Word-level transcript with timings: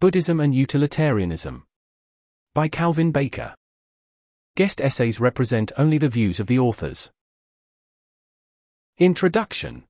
Buddhism 0.00 0.38
and 0.38 0.54
Utilitarianism. 0.54 1.64
By 2.54 2.68
Calvin 2.68 3.10
Baker. 3.10 3.56
Guest 4.54 4.80
essays 4.80 5.18
represent 5.18 5.72
only 5.76 5.98
the 5.98 6.08
views 6.08 6.38
of 6.38 6.46
the 6.46 6.56
authors. 6.56 7.10
Introduction 8.98 9.82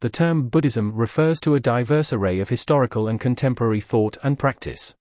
The 0.00 0.10
term 0.10 0.48
Buddhism 0.48 0.92
refers 0.96 1.38
to 1.42 1.54
a 1.54 1.60
diverse 1.60 2.12
array 2.12 2.40
of 2.40 2.48
historical 2.48 3.06
and 3.06 3.20
contemporary 3.20 3.80
thought 3.80 4.16
and 4.24 4.40
practice. 4.40 4.96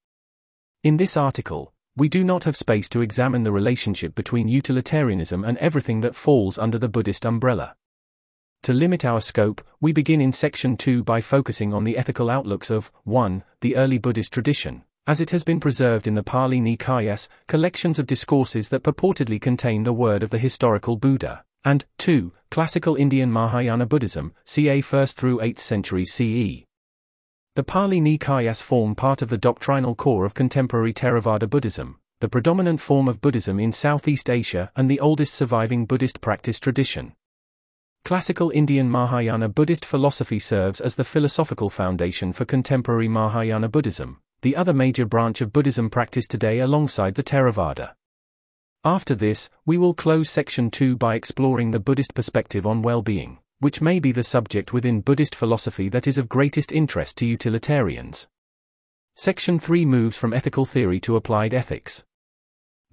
In 0.83 0.97
this 0.97 1.17
article, 1.17 1.73
we 1.97 2.07
do 2.07 2.23
not 2.23 2.43
have 2.43 2.55
space 2.55 2.89
to 2.89 3.01
examine 3.01 3.41
the 3.41 3.51
relationship 3.51 4.13
between 4.13 4.47
utilitarianism 4.47 5.43
and 5.43 5.57
everything 5.57 6.01
that 6.01 6.15
falls 6.15 6.59
under 6.59 6.77
the 6.77 6.89
Buddhist 6.89 7.25
umbrella. 7.25 7.75
To 8.63 8.73
limit 8.73 9.03
our 9.03 9.21
scope, 9.21 9.63
we 9.79 9.91
begin 9.91 10.21
in 10.21 10.31
section 10.31 10.77
2 10.77 11.03
by 11.03 11.19
focusing 11.19 11.73
on 11.73 11.83
the 11.83 11.97
ethical 11.97 12.29
outlooks 12.29 12.69
of 12.69 12.91
1. 13.05 13.43
The 13.61 13.75
early 13.75 13.97
Buddhist 13.97 14.31
tradition, 14.31 14.83
as 15.07 15.19
it 15.19 15.31
has 15.31 15.43
been 15.43 15.59
preserved 15.59 16.05
in 16.05 16.13
the 16.13 16.21
Pali 16.21 16.61
Nikayas, 16.61 17.27
collections 17.47 17.97
of 17.97 18.05
discourses 18.05 18.69
that 18.69 18.83
purportedly 18.83 19.41
contain 19.41 19.81
the 19.81 19.91
word 19.91 20.21
of 20.21 20.29
the 20.29 20.37
historical 20.37 20.95
Buddha, 20.95 21.43
and 21.65 21.85
2. 21.97 22.31
Classical 22.51 22.95
Indian 22.95 23.31
Mahayana 23.31 23.87
Buddhism, 23.87 24.31
ca 24.45 24.79
1st 24.79 25.15
through 25.15 25.39
8th 25.39 25.59
century 25.59 26.05
CE. 26.05 26.63
The 27.55 27.63
Pali 27.63 27.99
Nikayas 27.99 28.61
form 28.61 28.93
part 28.93 29.23
of 29.23 29.29
the 29.29 29.39
doctrinal 29.39 29.95
core 29.95 30.23
of 30.23 30.35
contemporary 30.35 30.93
Theravada 30.93 31.49
Buddhism, 31.49 31.99
the 32.19 32.29
predominant 32.29 32.79
form 32.79 33.07
of 33.07 33.21
Buddhism 33.21 33.59
in 33.59 33.71
Southeast 33.71 34.29
Asia 34.29 34.71
and 34.75 34.87
the 34.87 34.99
oldest 34.99 35.33
surviving 35.33 35.87
Buddhist 35.87 36.21
practice 36.21 36.59
tradition. 36.59 37.13
Classical 38.03 38.49
Indian 38.49 38.89
Mahayana 38.89 39.47
Buddhist 39.47 39.85
philosophy 39.85 40.39
serves 40.39 40.81
as 40.81 40.95
the 40.95 41.03
philosophical 41.03 41.69
foundation 41.69 42.33
for 42.33 42.45
contemporary 42.45 43.07
Mahayana 43.07 43.69
Buddhism, 43.69 44.19
the 44.41 44.55
other 44.55 44.73
major 44.73 45.05
branch 45.05 45.39
of 45.39 45.53
Buddhism 45.53 45.89
practiced 45.89 46.31
today 46.31 46.59
alongside 46.59 47.13
the 47.13 47.23
Theravada. 47.23 47.93
After 48.83 49.13
this, 49.13 49.51
we 49.67 49.77
will 49.77 49.93
close 49.93 50.29
section 50.29 50.71
2 50.71 50.97
by 50.97 51.13
exploring 51.13 51.69
the 51.69 51.79
Buddhist 51.79 52.15
perspective 52.15 52.65
on 52.65 52.81
well 52.81 53.03
being, 53.03 53.37
which 53.59 53.81
may 53.81 53.99
be 53.99 54.11
the 54.11 54.23
subject 54.23 54.73
within 54.73 55.01
Buddhist 55.01 55.35
philosophy 55.35 55.87
that 55.89 56.07
is 56.07 56.17
of 56.17 56.27
greatest 56.27 56.71
interest 56.71 57.19
to 57.19 57.27
utilitarians. 57.27 58.27
Section 59.13 59.59
3 59.59 59.85
moves 59.85 60.17
from 60.17 60.33
ethical 60.33 60.65
theory 60.65 60.99
to 61.01 61.15
applied 61.15 61.53
ethics. 61.53 62.03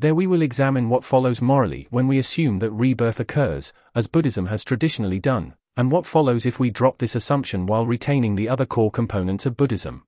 There 0.00 0.14
we 0.14 0.28
will 0.28 0.42
examine 0.42 0.88
what 0.88 1.02
follows 1.02 1.42
morally 1.42 1.88
when 1.90 2.06
we 2.06 2.18
assume 2.18 2.60
that 2.60 2.70
rebirth 2.70 3.18
occurs, 3.18 3.72
as 3.96 4.06
Buddhism 4.06 4.46
has 4.46 4.62
traditionally 4.62 5.18
done, 5.18 5.54
and 5.76 5.90
what 5.90 6.06
follows 6.06 6.46
if 6.46 6.60
we 6.60 6.70
drop 6.70 6.98
this 6.98 7.16
assumption 7.16 7.66
while 7.66 7.84
retaining 7.84 8.36
the 8.36 8.48
other 8.48 8.64
core 8.64 8.92
components 8.92 9.44
of 9.44 9.56
Buddhism. 9.56 10.04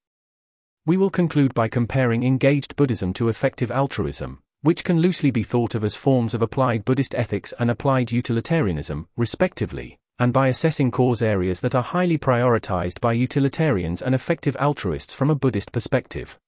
We 0.87 0.97
will 0.97 1.11
conclude 1.11 1.55
by 1.55 1.67
comparing 1.67 2.23
engaged 2.23 2.77
Buddhism 2.77 3.13
to 3.15 3.29
effective 3.29 3.73
altruism, 3.73 4.43
which 4.63 4.85
can 4.85 5.01
loosely 5.01 5.33
be 5.33 5.43
thought 5.43 5.75
of 5.75 5.83
as 5.83 5.97
forms 5.97 6.35
of 6.35 6.43
applied 6.43 6.85
Buddhist 6.85 7.15
ethics 7.17 7.53
and 7.59 7.69
applied 7.69 8.13
utilitarianism, 8.13 9.09
respectively, 9.17 9.99
and 10.21 10.33
by 10.33 10.47
assessing 10.47 10.93
cause 10.93 11.21
areas 11.21 11.61
that 11.61 11.75
are 11.75 11.83
highly 11.83 12.17
prioritized 12.17 13.01
by 13.01 13.13
utilitarians 13.13 14.01
and 14.01 14.15
effective 14.15 14.57
altruists 14.61 15.15
from 15.15 15.31
a 15.31 15.35
Buddhist 15.35 15.73
perspective. 15.73 16.39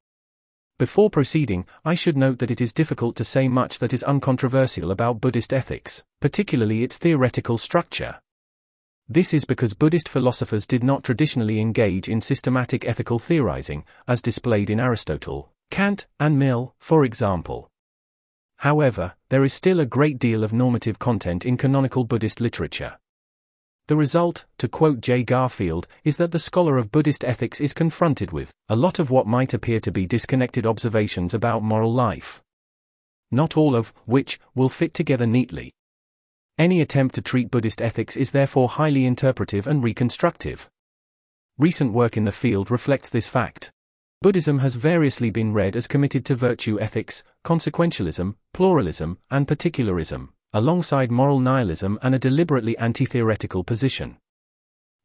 Before 0.78 1.10
proceeding, 1.10 1.66
I 1.84 1.94
should 1.94 2.16
note 2.16 2.38
that 2.38 2.50
it 2.50 2.60
is 2.60 2.72
difficult 2.72 3.14
to 3.16 3.24
say 3.24 3.46
much 3.46 3.78
that 3.78 3.92
is 3.92 4.02
uncontroversial 4.02 4.90
about 4.90 5.20
Buddhist 5.20 5.52
ethics, 5.52 6.02
particularly 6.20 6.82
its 6.82 6.98
theoretical 6.98 7.58
structure. 7.58 8.20
This 9.08 9.34
is 9.34 9.44
because 9.44 9.74
Buddhist 9.74 10.08
philosophers 10.08 10.66
did 10.66 10.82
not 10.82 11.04
traditionally 11.04 11.60
engage 11.60 12.08
in 12.08 12.20
systematic 12.20 12.86
ethical 12.86 13.18
theorizing, 13.18 13.84
as 14.08 14.22
displayed 14.22 14.70
in 14.70 14.80
Aristotle, 14.80 15.52
Kant, 15.70 16.06
and 16.18 16.38
Mill, 16.38 16.74
for 16.78 17.04
example. 17.04 17.70
However, 18.56 19.14
there 19.28 19.44
is 19.44 19.52
still 19.52 19.80
a 19.80 19.86
great 19.86 20.18
deal 20.18 20.44
of 20.44 20.52
normative 20.52 20.98
content 20.98 21.44
in 21.44 21.56
canonical 21.56 22.04
Buddhist 22.04 22.40
literature. 22.40 22.98
The 23.88 23.96
result, 23.96 24.44
to 24.58 24.68
quote 24.68 25.00
J. 25.00 25.24
Garfield, 25.24 25.88
is 26.04 26.16
that 26.16 26.30
the 26.30 26.38
scholar 26.38 26.76
of 26.76 26.92
Buddhist 26.92 27.24
ethics 27.24 27.60
is 27.60 27.74
confronted 27.74 28.30
with 28.30 28.52
a 28.68 28.76
lot 28.76 29.00
of 29.00 29.10
what 29.10 29.26
might 29.26 29.52
appear 29.52 29.80
to 29.80 29.90
be 29.90 30.06
disconnected 30.06 30.64
observations 30.64 31.34
about 31.34 31.64
moral 31.64 31.92
life. 31.92 32.40
Not 33.32 33.56
all 33.56 33.74
of 33.74 33.92
which 34.04 34.38
will 34.54 34.68
fit 34.68 34.94
together 34.94 35.26
neatly. 35.26 35.72
Any 36.58 36.80
attempt 36.80 37.16
to 37.16 37.22
treat 37.22 37.50
Buddhist 37.50 37.82
ethics 37.82 38.16
is 38.16 38.30
therefore 38.30 38.68
highly 38.68 39.04
interpretive 39.04 39.66
and 39.66 39.82
reconstructive. 39.82 40.70
Recent 41.58 41.92
work 41.92 42.16
in 42.16 42.24
the 42.24 42.30
field 42.30 42.70
reflects 42.70 43.08
this 43.08 43.26
fact. 43.26 43.72
Buddhism 44.20 44.60
has 44.60 44.76
variously 44.76 45.30
been 45.30 45.52
read 45.52 45.74
as 45.74 45.88
committed 45.88 46.24
to 46.26 46.36
virtue 46.36 46.78
ethics, 46.78 47.24
consequentialism, 47.44 48.36
pluralism, 48.54 49.18
and 49.28 49.48
particularism 49.48 50.28
alongside 50.52 51.10
moral 51.10 51.40
nihilism 51.40 51.98
and 52.02 52.14
a 52.14 52.18
deliberately 52.18 52.76
anti 52.78 53.04
theoretical 53.04 53.64
position. 53.64 54.18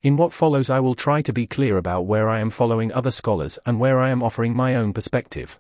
In 0.04 0.18
what 0.18 0.34
follows, 0.34 0.70
I 0.70 0.80
will 0.80 0.96
try 0.96 1.22
to 1.22 1.34
be 1.34 1.48
clear 1.48 1.78
about 1.78 2.06
where 2.06 2.30
I 2.30 2.40
am 2.40 2.50
following 2.50 2.92
other 2.92 3.12
scholars 3.12 3.58
and 3.66 3.80
where 3.80 4.00
I 4.00 4.10
am 4.10 4.22
offering 4.22 4.56
my 4.56 4.76
own 4.76 4.94
perspective. 4.94 5.60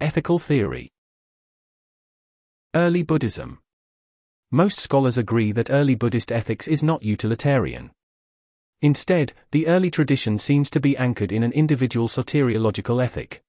Ethical 0.00 0.38
Theory 0.38 0.90
Early 2.74 3.02
Buddhism 3.02 3.60
Most 4.50 4.78
scholars 4.78 5.16
agree 5.16 5.52
that 5.52 5.70
early 5.70 5.94
Buddhist 5.94 6.32
ethics 6.32 6.66
is 6.66 6.82
not 6.82 7.02
utilitarian. 7.02 7.90
Instead, 8.80 9.32
the 9.52 9.68
early 9.68 9.90
tradition 9.90 10.38
seems 10.38 10.68
to 10.70 10.80
be 10.80 10.96
anchored 10.96 11.30
in 11.30 11.42
an 11.42 11.52
individual 11.52 12.08
soteriological 12.08 13.02
ethic. 13.02 13.42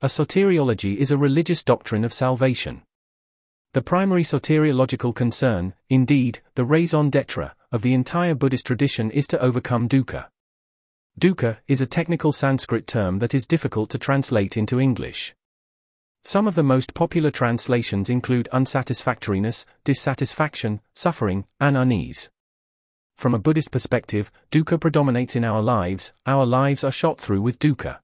A 0.00 0.06
soteriology 0.06 0.96
is 0.96 1.10
a 1.10 1.18
religious 1.18 1.64
doctrine 1.64 2.04
of 2.04 2.12
salvation. 2.12 2.82
The 3.74 3.82
primary 3.82 4.22
soteriological 4.22 5.16
concern, 5.16 5.74
indeed, 5.90 6.40
the 6.54 6.64
raison 6.64 7.10
d'etre, 7.10 7.50
of 7.72 7.82
the 7.82 7.92
entire 7.92 8.36
Buddhist 8.36 8.64
tradition 8.64 9.10
is 9.10 9.26
to 9.26 9.42
overcome 9.42 9.88
dukkha. 9.88 10.28
Dukkha 11.18 11.56
is 11.66 11.80
a 11.80 11.86
technical 11.86 12.30
Sanskrit 12.30 12.86
term 12.86 13.18
that 13.18 13.34
is 13.34 13.48
difficult 13.48 13.90
to 13.90 13.98
translate 13.98 14.56
into 14.56 14.78
English. 14.78 15.34
Some 16.22 16.46
of 16.46 16.54
the 16.54 16.62
most 16.62 16.94
popular 16.94 17.32
translations 17.32 18.08
include 18.08 18.48
unsatisfactoriness, 18.52 19.66
dissatisfaction, 19.82 20.80
suffering, 20.94 21.44
and 21.58 21.76
unease. 21.76 22.30
From 23.18 23.34
a 23.34 23.40
Buddhist 23.40 23.72
perspective, 23.72 24.30
dukkha 24.52 24.80
predominates 24.80 25.34
in 25.34 25.44
our 25.44 25.60
lives, 25.60 26.12
our 26.26 26.46
lives 26.46 26.84
are 26.84 26.92
shot 26.92 27.18
through 27.18 27.42
with 27.42 27.58
dukkha. 27.58 27.98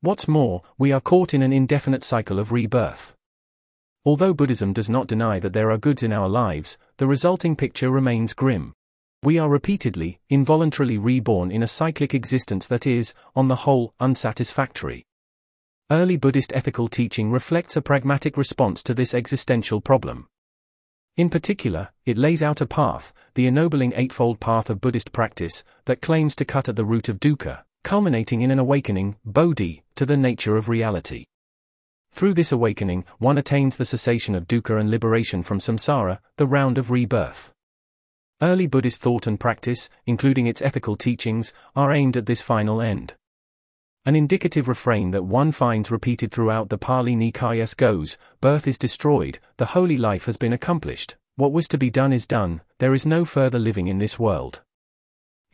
What's 0.00 0.28
more, 0.28 0.62
we 0.78 0.92
are 0.92 1.00
caught 1.00 1.34
in 1.34 1.42
an 1.42 1.52
indefinite 1.52 2.04
cycle 2.04 2.38
of 2.38 2.52
rebirth. 2.52 3.15
Although 4.06 4.34
Buddhism 4.34 4.72
does 4.72 4.88
not 4.88 5.08
deny 5.08 5.40
that 5.40 5.52
there 5.52 5.72
are 5.72 5.78
goods 5.78 6.04
in 6.04 6.12
our 6.12 6.28
lives, 6.28 6.78
the 6.98 7.08
resulting 7.08 7.56
picture 7.56 7.90
remains 7.90 8.34
grim. 8.34 8.72
We 9.24 9.36
are 9.36 9.48
repeatedly, 9.48 10.20
involuntarily 10.30 10.96
reborn 10.96 11.50
in 11.50 11.64
a 11.64 11.66
cyclic 11.66 12.14
existence 12.14 12.68
that 12.68 12.86
is, 12.86 13.14
on 13.34 13.48
the 13.48 13.56
whole, 13.56 13.94
unsatisfactory. 13.98 15.04
Early 15.90 16.16
Buddhist 16.16 16.52
ethical 16.54 16.86
teaching 16.86 17.32
reflects 17.32 17.74
a 17.74 17.82
pragmatic 17.82 18.36
response 18.36 18.84
to 18.84 18.94
this 18.94 19.12
existential 19.12 19.80
problem. 19.80 20.28
In 21.16 21.28
particular, 21.28 21.88
it 22.04 22.16
lays 22.16 22.44
out 22.44 22.60
a 22.60 22.66
path, 22.66 23.12
the 23.34 23.48
ennobling 23.48 23.92
Eightfold 23.96 24.38
Path 24.38 24.70
of 24.70 24.80
Buddhist 24.80 25.10
practice, 25.10 25.64
that 25.86 26.00
claims 26.00 26.36
to 26.36 26.44
cut 26.44 26.68
at 26.68 26.76
the 26.76 26.84
root 26.84 27.08
of 27.08 27.18
dukkha, 27.18 27.64
culminating 27.82 28.42
in 28.42 28.52
an 28.52 28.60
awakening, 28.60 29.16
bodhi, 29.24 29.82
to 29.96 30.06
the 30.06 30.16
nature 30.16 30.56
of 30.56 30.68
reality. 30.68 31.24
Through 32.16 32.32
this 32.32 32.50
awakening, 32.50 33.04
one 33.18 33.36
attains 33.36 33.76
the 33.76 33.84
cessation 33.84 34.34
of 34.34 34.48
dukkha 34.48 34.80
and 34.80 34.90
liberation 34.90 35.42
from 35.42 35.58
samsara, 35.58 36.18
the 36.38 36.46
round 36.46 36.78
of 36.78 36.90
rebirth. 36.90 37.52
Early 38.40 38.66
Buddhist 38.66 39.02
thought 39.02 39.26
and 39.26 39.38
practice, 39.38 39.90
including 40.06 40.46
its 40.46 40.62
ethical 40.62 40.96
teachings, 40.96 41.52
are 41.74 41.92
aimed 41.92 42.16
at 42.16 42.24
this 42.24 42.40
final 42.40 42.80
end. 42.80 43.12
An 44.06 44.16
indicative 44.16 44.66
refrain 44.66 45.10
that 45.10 45.26
one 45.26 45.52
finds 45.52 45.90
repeated 45.90 46.32
throughout 46.32 46.70
the 46.70 46.78
Pali 46.78 47.14
Nikayas 47.14 47.76
goes 47.76 48.16
Birth 48.40 48.66
is 48.66 48.78
destroyed, 48.78 49.38
the 49.58 49.66
holy 49.66 49.98
life 49.98 50.24
has 50.24 50.38
been 50.38 50.54
accomplished, 50.54 51.16
what 51.34 51.52
was 51.52 51.68
to 51.68 51.76
be 51.76 51.90
done 51.90 52.14
is 52.14 52.26
done, 52.26 52.62
there 52.78 52.94
is 52.94 53.04
no 53.04 53.26
further 53.26 53.58
living 53.58 53.88
in 53.88 53.98
this 53.98 54.18
world. 54.18 54.62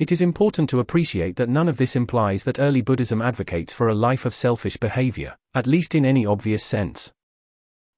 It 0.03 0.11
is 0.11 0.21
important 0.21 0.69
to 0.71 0.81
appreciate 0.81 1.37
that 1.37 1.49
none 1.49 1.69
of 1.69 1.77
this 1.77 1.95
implies 1.95 2.43
that 2.43 2.59
early 2.59 2.81
Buddhism 2.81 3.23
advocates 3.23 3.73
for 3.73 3.87
a 3.87 3.95
life 3.95 4.25
of 4.25 4.35
selfish 4.35 4.77
behavior, 4.77 5.37
at 5.55 5.69
least 5.69 5.95
in 5.95 6.05
any 6.05 6.27
obvious 6.27 6.65
sense. 6.65 7.13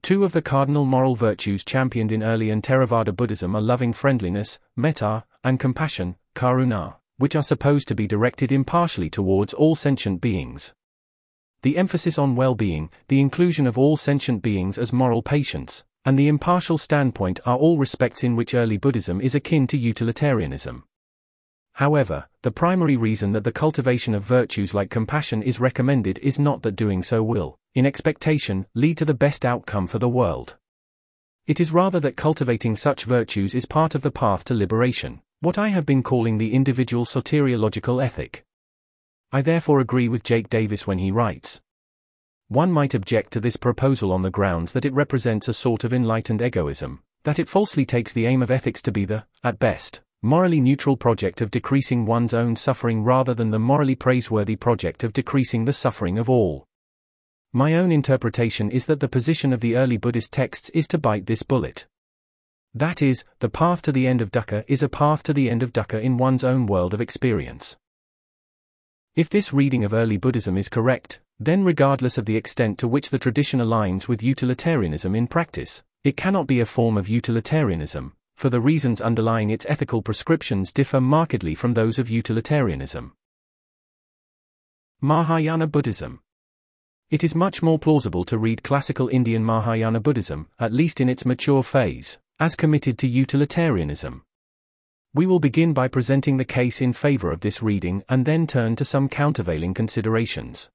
Two 0.03 0.23
of 0.23 0.33
the 0.33 0.43
cardinal 0.43 0.85
moral 0.85 1.17
virtues 1.17 1.65
championed 1.65 2.13
in 2.13 2.23
early 2.23 2.51
and 2.51 2.63
Theravada 2.63 3.17
Buddhism 3.17 3.57
are 3.57 3.63
loving 3.63 3.95
friendliness, 3.95 4.59
metta, 4.77 5.25
and 5.43 5.59
compassion, 5.59 6.17
karuna, 6.35 6.97
which 7.17 7.35
are 7.35 7.43
supposed 7.43 7.89
to 7.89 7.95
be 7.95 8.07
directed 8.07 8.53
impartially 8.53 9.09
towards 9.09 9.55
all 9.55 9.75
sentient 9.75 10.21
beings. 10.21 10.75
The 11.63 11.79
emphasis 11.79 12.19
on 12.19 12.37
well 12.37 12.55
being, 12.55 12.91
the 13.09 13.23
inclusion 13.23 13.67
of 13.67 13.79
all 13.79 13.97
sentient 13.97 14.43
beings 14.43 14.77
as 14.77 14.93
moral 14.93 15.23
patients, 15.23 15.85
and 16.05 16.19
the 16.19 16.29
impartial 16.29 16.77
standpoint 16.77 17.41
are 17.47 17.57
all 17.57 17.79
respects 17.79 18.23
in 18.23 18.37
which 18.37 18.53
early 18.53 18.77
Buddhism 18.77 19.23
is 19.23 19.35
akin 19.35 19.67
to 19.69 19.79
utilitarianism. 19.79 20.85
However, 21.75 22.27
the 22.43 22.53
primary 22.53 22.97
reason 22.97 23.33
that 23.33 23.43
the 23.43 23.51
cultivation 23.51 24.15
of 24.15 24.23
virtues 24.23 24.75
like 24.75 24.91
compassion 24.91 25.43
is 25.43 25.59
recommended 25.59 26.19
is 26.21 26.39
not 26.39 26.63
that 26.63 26.77
doing 26.77 27.03
so 27.03 27.23
will, 27.23 27.59
in 27.75 27.85
expectation, 27.85 28.67
lead 28.75 28.97
to 28.99 29.05
the 29.05 29.13
best 29.13 29.45
outcome 29.45 29.89
for 29.89 29.99
the 29.99 30.09
world. 30.09 30.57
It 31.49 31.59
is 31.59 31.73
rather 31.73 31.99
that 32.01 32.17
cultivating 32.17 32.77
such 32.77 33.05
virtues 33.05 33.57
is 33.57 33.67
part 33.67 33.97
of 33.97 34.03
the 34.03 34.13
path 34.13 34.45
to 34.45 34.55
liberation, 34.55 35.21
what 35.41 35.59
I 35.59 35.69
have 35.69 35.85
been 35.85 36.05
calling 36.05 36.39
the 36.39 36.55
individual 36.55 37.05
soteriological 37.05 38.03
ethic. 38.03 38.45
I 39.33 39.43
therefore 39.43 39.81
agree 39.81 40.09
with 40.09 40.23
Jake 40.23 40.49
Davis 40.49 40.87
when 40.87 40.99
he 40.99 41.11
writes. 41.11 41.61
One 42.47 42.71
might 42.71 42.95
object 42.95 43.33
to 43.33 43.41
this 43.41 43.57
proposal 43.57 44.13
on 44.13 44.23
the 44.23 44.31
grounds 44.31 44.73
that 44.73 44.85
it 44.85 44.95
represents 44.95 45.49
a 45.49 45.53
sort 45.53 45.83
of 45.83 45.93
enlightened 45.93 46.41
egoism, 46.41 47.03
that 47.25 47.41
it 47.41 47.49
falsely 47.49 47.85
takes 47.85 48.13
the 48.13 48.27
aim 48.27 48.43
of 48.43 48.51
ethics 48.53 48.81
to 48.83 48.93
be 48.93 49.05
the, 49.05 49.25
at 49.43 49.59
best, 49.59 50.03
morally 50.25 50.59
neutral 50.59 50.97
project 50.97 51.43
of 51.43 51.51
decreasing 51.51 52.07
one's 52.07 52.33
own 52.33 52.57
suffering 52.57 53.05
rather 53.05 53.35
than 53.35 53.51
the 53.51 53.59
morally 53.59 53.95
praiseworthy 53.95 54.57
project 54.57 55.05
of 55.05 55.13
decreasing 55.13 55.67
the 55.67 55.73
suffering 55.73 56.17
of 56.17 56.31
all. 56.31 56.65
My 57.53 57.75
own 57.75 57.93
interpretation 57.93 58.71
is 58.71 58.87
that 58.87 59.01
the 59.01 59.09
position 59.09 59.53
of 59.53 59.61
the 59.61 59.77
early 59.77 59.99
Buddhist 59.99 60.33
texts 60.33 60.71
is 60.71 60.89
to 60.89 60.99
bite 60.99 61.27
this 61.27 61.43
bullet. 61.43 61.87
That 62.73 63.03
is, 63.03 63.27
the 63.41 63.51
path 63.51 63.83
to 63.83 63.93
the 63.93 64.07
end 64.07 64.23
of 64.23 64.31
dukkha 64.31 64.65
is 64.67 64.83
a 64.83 64.89
path 64.89 65.23
to 65.25 65.35
the 65.35 65.51
end 65.51 65.63
of 65.63 65.75
dukkha 65.75 66.03
in 66.03 66.17
one's 66.17 66.43
own 66.43 66.65
world 66.65 66.95
of 66.95 67.03
experience. 67.03 67.77
If 69.15 69.29
this 69.29 69.53
reading 69.53 69.85
of 69.85 69.93
early 69.93 70.17
Buddhism 70.17 70.57
is 70.57 70.71
correct, 70.71 71.21
then 71.39 71.65
regardless 71.65 72.17
of 72.17 72.25
the 72.25 72.37
extent 72.39 72.79
to 72.79 72.89
which 72.89 73.11
the 73.11 73.19
tradition 73.19 73.61
aligns 73.61 74.09
with 74.09 74.23
utilitarianism 74.23 75.15
in 75.15 75.27
practice, 75.27 75.83
it 76.03 76.17
cannot 76.17 76.47
be 76.47 76.61
a 76.61 76.67
form 76.67 76.97
of 76.97 77.11
utilitarianism, 77.11 78.15
for 78.35 78.51
the 78.51 78.61
reasons 78.61 79.01
underlying 79.01 79.51
its 79.51 79.67
ethical 79.69 80.03
prescriptions 80.03 80.73
differ 80.73 81.01
markedly 81.01 81.55
from 81.55 81.75
those 81.75 81.99
of 81.99 82.11
utilitarianism. 82.11 83.13
Mahayana 85.01 85.67
Buddhism 85.67 86.21
it 87.11 87.23
is 87.23 87.35
much 87.35 87.63
more 87.63 87.79
plausible 87.79 88.25
to 88.25 88.39
read 88.39 88.65
classical 88.65 89.09
Indian 89.09 89.45
Mahayana 89.45 90.01
Buddhism, 90.01 90.49
at 90.59 90.73
least 90.73 91.01
in 91.01 91.09
its 91.09 91.25
mature 91.25 91.63
phase, 91.63 92.19
as 92.41 92.57
committed 92.57 92.99
to 92.99 93.07
utilitarianism. 93.07 94.25
We 95.13 95.27
will 95.27 95.39
begin 95.39 95.75
by 95.75 95.87
presenting 95.87 96.39
the 96.39 96.45
case 96.45 96.81
in 96.81 96.93
favor 96.93 97.31
of 97.31 97.41
this 97.41 97.63
reading 97.63 98.03
and 98.09 98.27
then 98.27 98.49
turn 98.49 98.75
to 98.75 98.85
some 98.85 99.09
countervailing 99.09 99.75
considerations. 99.75 100.71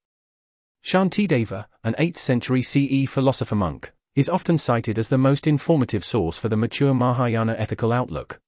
Shantideva, 0.81 1.65
an 1.83 1.93
8th 1.99 2.19
century 2.19 2.61
CE 2.61 3.09
philosopher 3.09 3.55
monk, 3.55 3.91
is 4.19 4.27
often 4.27 4.57
cited 4.57 4.99
as 4.99 5.07
the 5.07 5.17
most 5.17 5.47
informative 5.47 6.03
source 6.03 6.37
for 6.37 6.49
the 6.49 6.57
mature 6.57 6.93
Mahayana 6.93 7.55
ethical 7.57 7.93
outlook. 7.93 8.41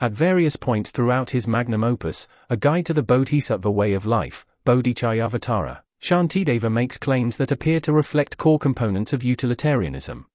At 0.00 0.10
various 0.10 0.56
points 0.56 0.90
throughout 0.90 1.30
his 1.30 1.46
magnum 1.46 1.84
opus, 1.84 2.26
A 2.48 2.56
Guide 2.56 2.86
to 2.86 2.94
the 2.94 3.04
Bodhisattva 3.04 3.70
Way 3.70 3.92
of 3.92 4.04
Life, 4.04 4.44
Bodhicaryavatara, 4.66 5.82
Shantideva 6.02 6.72
makes 6.72 6.98
claims 6.98 7.36
that 7.36 7.52
appear 7.52 7.78
to 7.78 7.92
reflect 7.92 8.36
core 8.36 8.58
components 8.58 9.12
of 9.12 9.22
utilitarianism. 9.22 10.26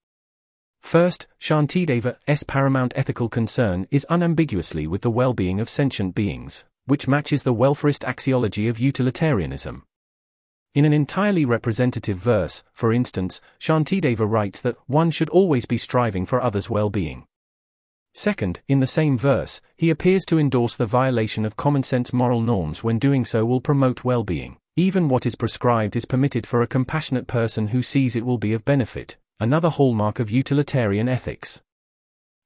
First, 0.81 1.27
Shantideva's 1.37 2.43
paramount 2.43 2.93
ethical 2.95 3.27
concern 3.27 3.87
is 3.91 4.05
unambiguously 4.09 4.87
with 4.87 5.01
the 5.01 5.11
well 5.11 5.33
being 5.33 5.59
of 5.59 5.69
sentient 5.69 6.15
beings, 6.15 6.63
which 6.85 7.09
matches 7.09 7.43
the 7.43 7.53
welfarist 7.53 8.05
axiology 8.05 8.69
of 8.69 8.79
utilitarianism. 8.79 9.83
In 10.75 10.83
an 10.83 10.91
entirely 10.91 11.45
representative 11.45 12.17
verse, 12.17 12.61
for 12.73 12.91
instance, 12.91 13.39
Shantideva 13.59 14.29
writes 14.29 14.59
that 14.59 14.75
one 14.87 15.09
should 15.09 15.29
always 15.29 15.65
be 15.65 15.77
striving 15.77 16.25
for 16.25 16.41
others' 16.41 16.69
well 16.69 16.89
being. 16.89 17.25
Second, 18.13 18.59
in 18.67 18.81
the 18.81 18.87
same 18.87 19.17
verse, 19.17 19.61
he 19.77 19.89
appears 19.89 20.25
to 20.25 20.37
endorse 20.37 20.75
the 20.75 20.85
violation 20.85 21.45
of 21.45 21.55
common 21.55 21.81
sense 21.81 22.11
moral 22.11 22.41
norms 22.41 22.83
when 22.83 22.99
doing 22.99 23.23
so 23.23 23.45
will 23.45 23.61
promote 23.61 24.03
well 24.03 24.25
being. 24.25 24.57
Even 24.75 25.07
what 25.07 25.25
is 25.25 25.35
prescribed 25.35 25.95
is 25.95 26.03
permitted 26.03 26.45
for 26.45 26.61
a 26.61 26.67
compassionate 26.67 27.25
person 27.25 27.69
who 27.69 27.81
sees 27.81 28.17
it 28.17 28.25
will 28.25 28.37
be 28.37 28.51
of 28.51 28.65
benefit, 28.65 29.15
another 29.39 29.69
hallmark 29.69 30.19
of 30.19 30.29
utilitarian 30.29 31.07
ethics. 31.07 31.63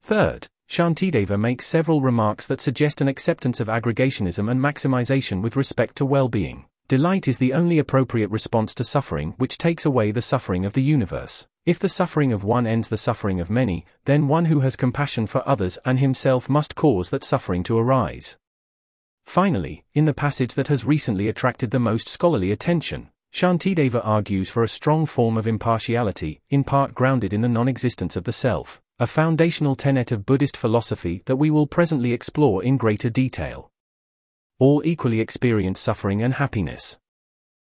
Third, 0.03 0.47
Shantideva 0.69 1.39
makes 1.39 1.65
several 1.65 2.01
remarks 2.01 2.45
that 2.45 2.61
suggest 2.61 3.01
an 3.01 3.07
acceptance 3.07 3.59
of 3.59 3.67
aggregationism 3.67 4.51
and 4.51 4.61
maximization 4.61 5.41
with 5.41 5.55
respect 5.55 5.95
to 5.95 6.05
well 6.05 6.29
being. 6.29 6.65
Delight 6.89 7.27
is 7.27 7.37
the 7.37 7.53
only 7.53 7.77
appropriate 7.77 8.31
response 8.31 8.73
to 8.73 8.83
suffering 8.83 9.35
which 9.37 9.59
takes 9.59 9.85
away 9.85 10.09
the 10.09 10.23
suffering 10.23 10.65
of 10.65 10.73
the 10.73 10.81
universe. 10.81 11.47
If 11.63 11.77
the 11.77 11.87
suffering 11.87 12.33
of 12.33 12.43
one 12.43 12.65
ends 12.65 12.89
the 12.89 12.97
suffering 12.97 13.39
of 13.39 13.47
many, 13.47 13.85
then 14.05 14.27
one 14.27 14.45
who 14.45 14.61
has 14.61 14.75
compassion 14.75 15.27
for 15.27 15.47
others 15.47 15.77
and 15.85 15.99
himself 15.99 16.49
must 16.49 16.73
cause 16.73 17.11
that 17.11 17.23
suffering 17.23 17.61
to 17.65 17.77
arise. 17.77 18.37
Finally, 19.27 19.85
in 19.93 20.05
the 20.05 20.15
passage 20.15 20.55
that 20.55 20.69
has 20.69 20.83
recently 20.83 21.27
attracted 21.27 21.69
the 21.69 21.77
most 21.77 22.09
scholarly 22.09 22.51
attention, 22.51 23.11
Shantideva 23.31 24.01
argues 24.03 24.49
for 24.49 24.63
a 24.63 24.67
strong 24.67 25.05
form 25.05 25.37
of 25.37 25.45
impartiality, 25.45 26.41
in 26.49 26.63
part 26.63 26.95
grounded 26.95 27.33
in 27.33 27.41
the 27.41 27.47
non 27.47 27.67
existence 27.67 28.15
of 28.15 28.23
the 28.23 28.31
self, 28.31 28.81
a 28.97 29.05
foundational 29.05 29.75
tenet 29.75 30.11
of 30.11 30.25
Buddhist 30.25 30.57
philosophy 30.57 31.21
that 31.27 31.35
we 31.35 31.51
will 31.51 31.67
presently 31.67 32.13
explore 32.13 32.63
in 32.63 32.77
greater 32.77 33.11
detail. 33.11 33.68
All 34.59 34.81
equally 34.85 35.21
experience 35.21 35.79
suffering 35.79 36.21
and 36.21 36.33
happiness. 36.33 36.97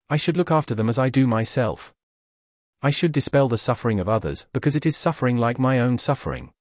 I 0.09 0.17
should 0.17 0.35
look 0.35 0.49
after 0.49 0.73
them 0.73 0.89
as 0.89 0.97
I 0.97 1.09
do 1.09 1.27
myself. 1.27 1.93
I 2.81 2.89
should 2.89 3.11
dispel 3.11 3.47
the 3.47 3.59
suffering 3.59 3.99
of 3.99 4.09
others 4.09 4.47
because 4.51 4.75
it 4.75 4.87
is 4.87 4.97
suffering 4.97 5.37
like 5.37 5.59
my 5.59 5.79
own 5.79 5.99
suffering. 5.99 6.51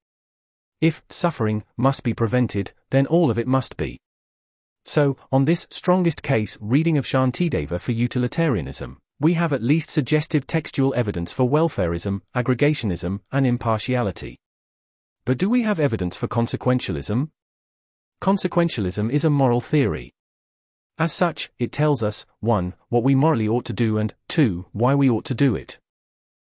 If 0.82 1.02
suffering 1.08 1.64
must 1.78 2.02
be 2.02 2.12
prevented, 2.12 2.72
then 2.90 3.06
all 3.06 3.30
of 3.30 3.38
it 3.38 3.46
must 3.46 3.78
be. 3.78 3.98
So, 4.84 5.16
on 5.32 5.46
this 5.46 5.66
strongest 5.70 6.22
case 6.22 6.58
reading 6.60 6.98
of 6.98 7.06
Shantideva 7.06 7.80
for 7.80 7.92
utilitarianism, 7.92 8.98
we 9.18 9.34
have 9.34 9.54
at 9.54 9.62
least 9.62 9.90
suggestive 9.90 10.46
textual 10.46 10.94
evidence 10.94 11.32
for 11.32 11.48
welfarism, 11.48 12.20
aggregationism, 12.36 13.20
and 13.32 13.46
impartiality. 13.46 14.38
But 15.24 15.38
do 15.38 15.48
we 15.48 15.62
have 15.62 15.80
evidence 15.80 16.16
for 16.16 16.28
consequentialism? 16.28 17.30
Consequentialism 18.20 19.10
is 19.10 19.24
a 19.24 19.30
moral 19.30 19.62
theory. 19.62 20.12
As 20.98 21.10
such, 21.10 21.50
it 21.58 21.72
tells 21.72 22.02
us 22.02 22.26
1. 22.40 22.74
what 22.90 23.02
we 23.02 23.14
morally 23.14 23.48
ought 23.48 23.64
to 23.64 23.72
do 23.72 23.96
and 23.96 24.12
2. 24.28 24.66
why 24.72 24.94
we 24.94 25.08
ought 25.08 25.24
to 25.24 25.34
do 25.34 25.54
it. 25.54 25.78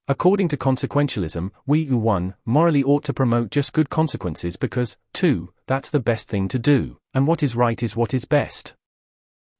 According 0.09 0.49
to 0.49 0.57
consequentialism, 0.57 1.51
we 1.67 1.85
1. 1.85 2.35
morally 2.47 2.83
ought 2.83 3.05
to 3.05 3.12
promote 3.12 3.51
just 3.51 3.75
good 3.75 3.91
consequences 3.91 4.57
because 4.57 4.97
2. 5.12 5.53
that's 5.67 5.91
the 5.91 6.01
best 6.01 6.31
thing 6.31 6.49
to 6.49 6.59
do, 6.59 6.97
and 7.12 7.27
what 7.27 7.43
is 7.43 7.55
right 7.55 7.83
is 7.83 7.95
what 7.95 8.15
is 8.15 8.25
best. 8.25 8.73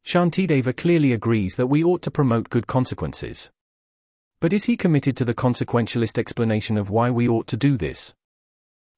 Shantideva 0.03 0.75
clearly 0.75 1.13
agrees 1.13 1.57
that 1.57 1.67
we 1.67 1.85
ought 1.85 2.01
to 2.01 2.11
promote 2.11 2.49
good 2.49 2.67
consequences. 2.67 3.51
But 4.41 4.55
is 4.55 4.65
he 4.65 4.79
committed 4.79 5.19
to 5.19 5.27
the 5.27 5.35
consequentialist 5.35 6.17
explanation 6.17 6.79
of 6.79 6.89
why 6.89 7.11
we 7.11 7.29
ought 7.29 7.47
to 7.49 7.59
do 7.59 7.77
this? 7.77 8.15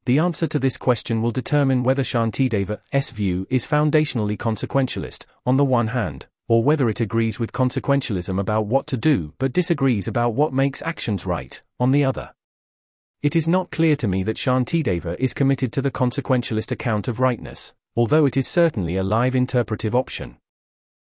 The 0.04 0.18
answer 0.18 0.48
to 0.48 0.58
this 0.58 0.76
question 0.76 1.22
will 1.22 1.30
determine 1.30 1.84
whether 1.84 2.02
Shantideva's 2.02 3.10
view 3.10 3.46
is 3.50 3.64
foundationally 3.64 4.36
consequentialist, 4.36 5.26
on 5.46 5.56
the 5.56 5.64
one 5.64 5.88
hand, 5.88 6.26
or 6.48 6.64
whether 6.64 6.88
it 6.88 7.00
agrees 7.00 7.38
with 7.38 7.52
consequentialism 7.52 8.38
about 8.38 8.66
what 8.66 8.88
to 8.88 8.96
do 8.96 9.32
but 9.38 9.52
disagrees 9.52 10.08
about 10.08 10.34
what 10.34 10.52
makes 10.52 10.82
actions 10.82 11.24
right, 11.24 11.62
on 11.78 11.92
the 11.92 12.04
other. 12.04 12.32
It 13.22 13.36
is 13.36 13.46
not 13.46 13.70
clear 13.70 13.94
to 13.96 14.08
me 14.08 14.24
that 14.24 14.36
Shantideva 14.36 15.16
is 15.20 15.32
committed 15.32 15.72
to 15.74 15.82
the 15.82 15.92
consequentialist 15.92 16.72
account 16.72 17.06
of 17.06 17.20
rightness, 17.20 17.72
although 17.94 18.26
it 18.26 18.36
is 18.36 18.48
certainly 18.48 18.96
a 18.96 19.04
live 19.04 19.36
interpretive 19.36 19.94
option. 19.94 20.38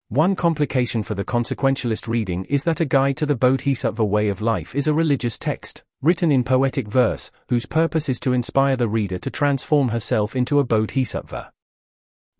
One 0.08 0.36
complication 0.36 1.02
for 1.02 1.14
the 1.14 1.24
consequentialist 1.24 2.06
reading 2.06 2.44
is 2.44 2.64
that 2.64 2.78
a 2.78 2.84
guide 2.84 3.16
to 3.16 3.26
the 3.26 3.34
Bodhisattva 3.34 4.04
way 4.04 4.28
of 4.28 4.42
life 4.42 4.74
is 4.74 4.86
a 4.86 4.92
religious 4.92 5.38
text, 5.38 5.82
written 6.02 6.30
in 6.30 6.44
poetic 6.44 6.88
verse, 6.88 7.30
whose 7.48 7.64
purpose 7.64 8.10
is 8.10 8.20
to 8.20 8.34
inspire 8.34 8.76
the 8.76 8.86
reader 8.86 9.18
to 9.18 9.30
transform 9.30 9.88
herself 9.88 10.36
into 10.36 10.58
a 10.58 10.64
Bodhisattva. 10.64 11.50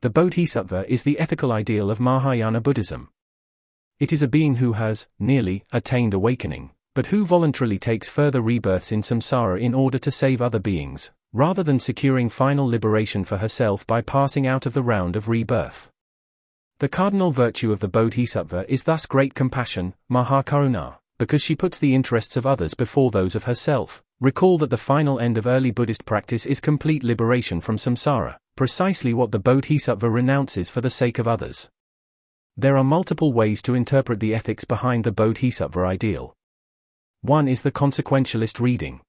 The 0.02 0.10
Bodhisattva 0.10 0.84
is 0.88 1.04
the 1.04 1.18
ethical 1.18 1.52
ideal 1.52 1.90
of 1.90 2.00
Mahayana 2.00 2.60
Buddhism. 2.60 3.08
It 3.98 4.12
is 4.12 4.22
a 4.22 4.28
being 4.28 4.56
who 4.56 4.74
has, 4.74 5.08
nearly, 5.18 5.64
attained 5.72 6.12
awakening, 6.12 6.72
but 6.94 7.06
who 7.06 7.24
voluntarily 7.24 7.78
takes 7.78 8.10
further 8.10 8.42
rebirths 8.42 8.92
in 8.92 9.00
samsara 9.00 9.58
in 9.58 9.72
order 9.72 9.96
to 9.96 10.10
save 10.10 10.42
other 10.42 10.58
beings, 10.58 11.10
rather 11.32 11.62
than 11.62 11.78
securing 11.78 12.28
final 12.28 12.66
liberation 12.68 13.24
for 13.24 13.38
herself 13.38 13.86
by 13.86 14.02
passing 14.02 14.46
out 14.46 14.66
of 14.66 14.74
the 14.74 14.82
round 14.82 15.16
of 15.16 15.28
rebirth. 15.28 15.90
The 16.78 16.88
cardinal 16.88 17.30
virtue 17.30 17.72
of 17.72 17.80
the 17.80 17.88
Bodhisattva 17.88 18.66
is 18.68 18.82
thus 18.82 19.06
great 19.06 19.34
compassion, 19.34 19.94
Mahakaruna, 20.10 20.96
because 21.18 21.42
she 21.42 21.54
puts 21.54 21.78
the 21.78 21.94
interests 21.94 22.36
of 22.36 22.46
others 22.46 22.74
before 22.74 23.10
those 23.10 23.34
of 23.34 23.44
herself. 23.44 24.02
Recall 24.20 24.58
that 24.58 24.70
the 24.70 24.76
final 24.76 25.20
end 25.20 25.38
of 25.38 25.46
early 25.46 25.70
Buddhist 25.70 26.04
practice 26.04 26.46
is 26.46 26.60
complete 26.60 27.02
liberation 27.02 27.60
from 27.60 27.76
samsara 27.76 28.36
precisely 28.56 29.12
what 29.12 29.32
the 29.32 29.38
Bodhisattva 29.38 30.08
renounces 30.08 30.70
for 30.70 30.80
the 30.80 30.90
sake 30.90 31.18
of 31.18 31.26
others. 31.26 31.68
There 32.56 32.76
are 32.76 32.84
multiple 32.84 33.32
ways 33.32 33.60
to 33.62 33.74
interpret 33.74 34.20
the 34.20 34.34
ethics 34.34 34.64
behind 34.64 35.02
the 35.02 35.12
Bodhisattva 35.12 35.80
ideal. 35.80 36.34
One 37.22 37.48
is 37.48 37.62
the 37.62 37.72
consequentialist 37.72 38.60
reading. 38.60 39.00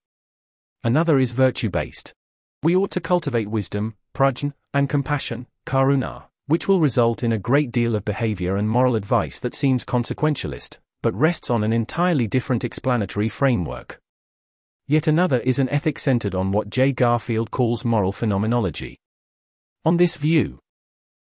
Another 0.82 1.18
is 1.18 1.32
virtue 1.32 1.70
based. 1.70 2.12
We 2.62 2.74
ought 2.74 2.90
to 2.92 3.00
cultivate 3.00 3.48
wisdom, 3.48 3.94
prajna, 4.14 4.54
and 4.74 4.88
compassion, 4.88 5.46
karuna, 5.64 6.24
which 6.46 6.68
will 6.68 6.80
result 6.80 7.22
in 7.22 7.32
a 7.32 7.38
great 7.38 7.72
deal 7.72 7.94
of 7.94 8.04
behavior 8.04 8.56
and 8.56 8.68
moral 8.68 8.96
advice 8.96 9.38
that 9.40 9.54
seems 9.54 9.84
consequentialist, 9.84 10.78
but 11.02 11.14
rests 11.14 11.50
on 11.50 11.64
an 11.64 11.72
entirely 11.72 12.26
different 12.26 12.64
explanatory 12.64 13.28
framework. 13.28 14.00
Yet 14.86 15.06
another 15.06 15.40
is 15.40 15.58
an 15.58 15.68
ethic 15.68 15.98
centered 15.98 16.34
on 16.34 16.52
what 16.52 16.70
J. 16.70 16.92
Garfield 16.92 17.50
calls 17.50 17.84
moral 17.84 18.12
phenomenology. 18.12 18.98
On 19.84 19.96
this 19.96 20.16
view, 20.16 20.60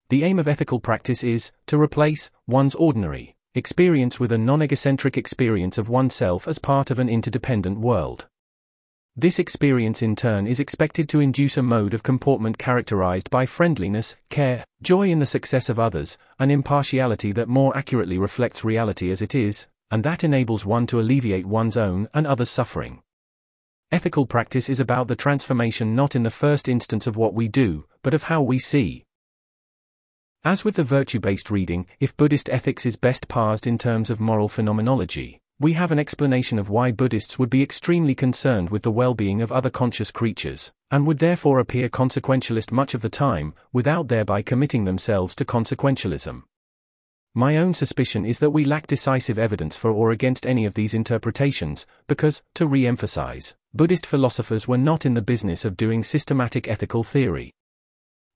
the 0.10 0.24
aim 0.24 0.40
of 0.40 0.48
ethical 0.48 0.80
practice 0.80 1.24
is 1.24 1.52
to 1.68 1.80
replace 1.80 2.32
one's 2.48 2.76
ordinary 2.76 3.36
experience 3.56 4.20
with 4.20 4.32
a 4.32 4.38
non 4.38 4.62
egocentric 4.62 5.18
experience 5.18 5.78
of 5.78 5.90
oneself 5.90 6.48
as 6.48 6.60
part 6.60 6.92
of 6.92 7.00
an 7.00 7.10
interdependent 7.10 7.80
world. 7.80 8.28
This 9.20 9.40
experience 9.40 10.04
in 10.04 10.16
turn 10.16 10.46
is 10.46 10.60
expected 10.60 11.10
to 11.10 11.20
induce 11.20 11.58
a 11.58 11.64
mode 11.64 11.96
of 11.96 12.04
comportment 12.04 12.60
characterized 12.60 13.32
by 13.32 13.48
friendliness, 13.48 14.16
care, 14.30 14.64
joy 14.84 15.10
in 15.10 15.18
the 15.18 15.26
success 15.26 15.70
of 15.70 15.80
others, 15.80 16.20
an 16.38 16.52
impartiality 16.52 17.32
that 17.32 17.48
more 17.48 17.76
accurately 17.76 18.20
reflects 18.20 18.64
reality 18.64 19.10
as 19.10 19.24
it 19.24 19.34
is, 19.34 19.66
and 19.90 20.04
that 20.04 20.24
enables 20.24 20.68
one 20.68 20.86
to 20.86 21.00
alleviate 21.00 21.48
one's 21.48 21.76
own 21.76 22.08
and 22.14 22.28
others' 22.28 22.52
suffering. 22.52 23.02
Ethical 23.92 24.28
practice 24.28 24.70
is 24.70 24.80
about 24.80 25.08
the 25.08 25.16
transformation 25.16 25.96
not 25.96 26.16
in 26.16 26.22
the 26.22 26.30
first 26.30 26.70
instance 26.70 27.08
of 27.08 27.18
what 27.18 27.34
we 27.34 27.48
do, 27.48 27.86
but 28.04 28.14
of 28.14 28.22
how 28.22 28.44
we 28.44 28.60
see. 28.60 29.04
As 30.44 30.64
with 30.64 30.76
the 30.76 30.84
virtue 30.84 31.20
based 31.20 31.50
reading, 31.50 31.88
if 32.00 32.16
Buddhist 32.18 32.50
ethics 32.50 32.86
is 32.86 32.98
best 32.98 33.28
parsed 33.28 33.66
in 33.66 33.80
terms 33.80 34.12
of 34.12 34.20
moral 34.20 34.48
phenomenology, 34.48 35.42
we 35.60 35.74
have 35.74 35.92
an 35.92 35.98
explanation 35.98 36.60
of 36.60 36.70
why 36.70 36.92
Buddhists 36.92 37.40
would 37.40 37.50
be 37.50 37.64
extremely 37.64 38.14
concerned 38.14 38.70
with 38.70 38.84
the 38.84 38.92
well 38.92 39.16
being 39.16 39.42
of 39.42 39.52
other 39.52 39.72
conscious 39.72 40.12
creatures, 40.12 40.72
and 40.92 41.08
would 41.08 41.18
therefore 41.18 41.60
appear 41.60 41.90
consequentialist 41.90 42.72
much 42.72 42.94
of 42.94 43.02
the 43.02 43.10
time, 43.10 43.56
without 43.74 44.08
thereby 44.08 44.44
committing 44.44 44.86
themselves 44.86 45.34
to 45.36 45.46
consequentialism. 45.46 46.44
My 47.34 47.58
own 47.58 47.74
suspicion 47.74 48.26
is 48.26 48.40
that 48.40 48.52
we 48.52 48.66
lack 48.66 48.88
decisive 48.88 49.40
evidence 49.40 49.76
for 49.76 49.92
or 49.92 50.12
against 50.12 50.46
any 50.46 50.66
of 50.66 50.76
these 50.76 50.94
interpretations, 50.94 51.88
because, 52.08 52.44
to 52.56 52.68
re 52.68 52.86
emphasize, 52.86 53.56
Buddhist 53.74 54.06
philosophers 54.06 54.68
were 54.68 54.78
not 54.78 55.06
in 55.06 55.16
the 55.16 55.22
business 55.22 55.66
of 55.66 55.78
doing 55.78 56.04
systematic 56.04 56.68
ethical 56.68 57.04
theory. 57.04 57.52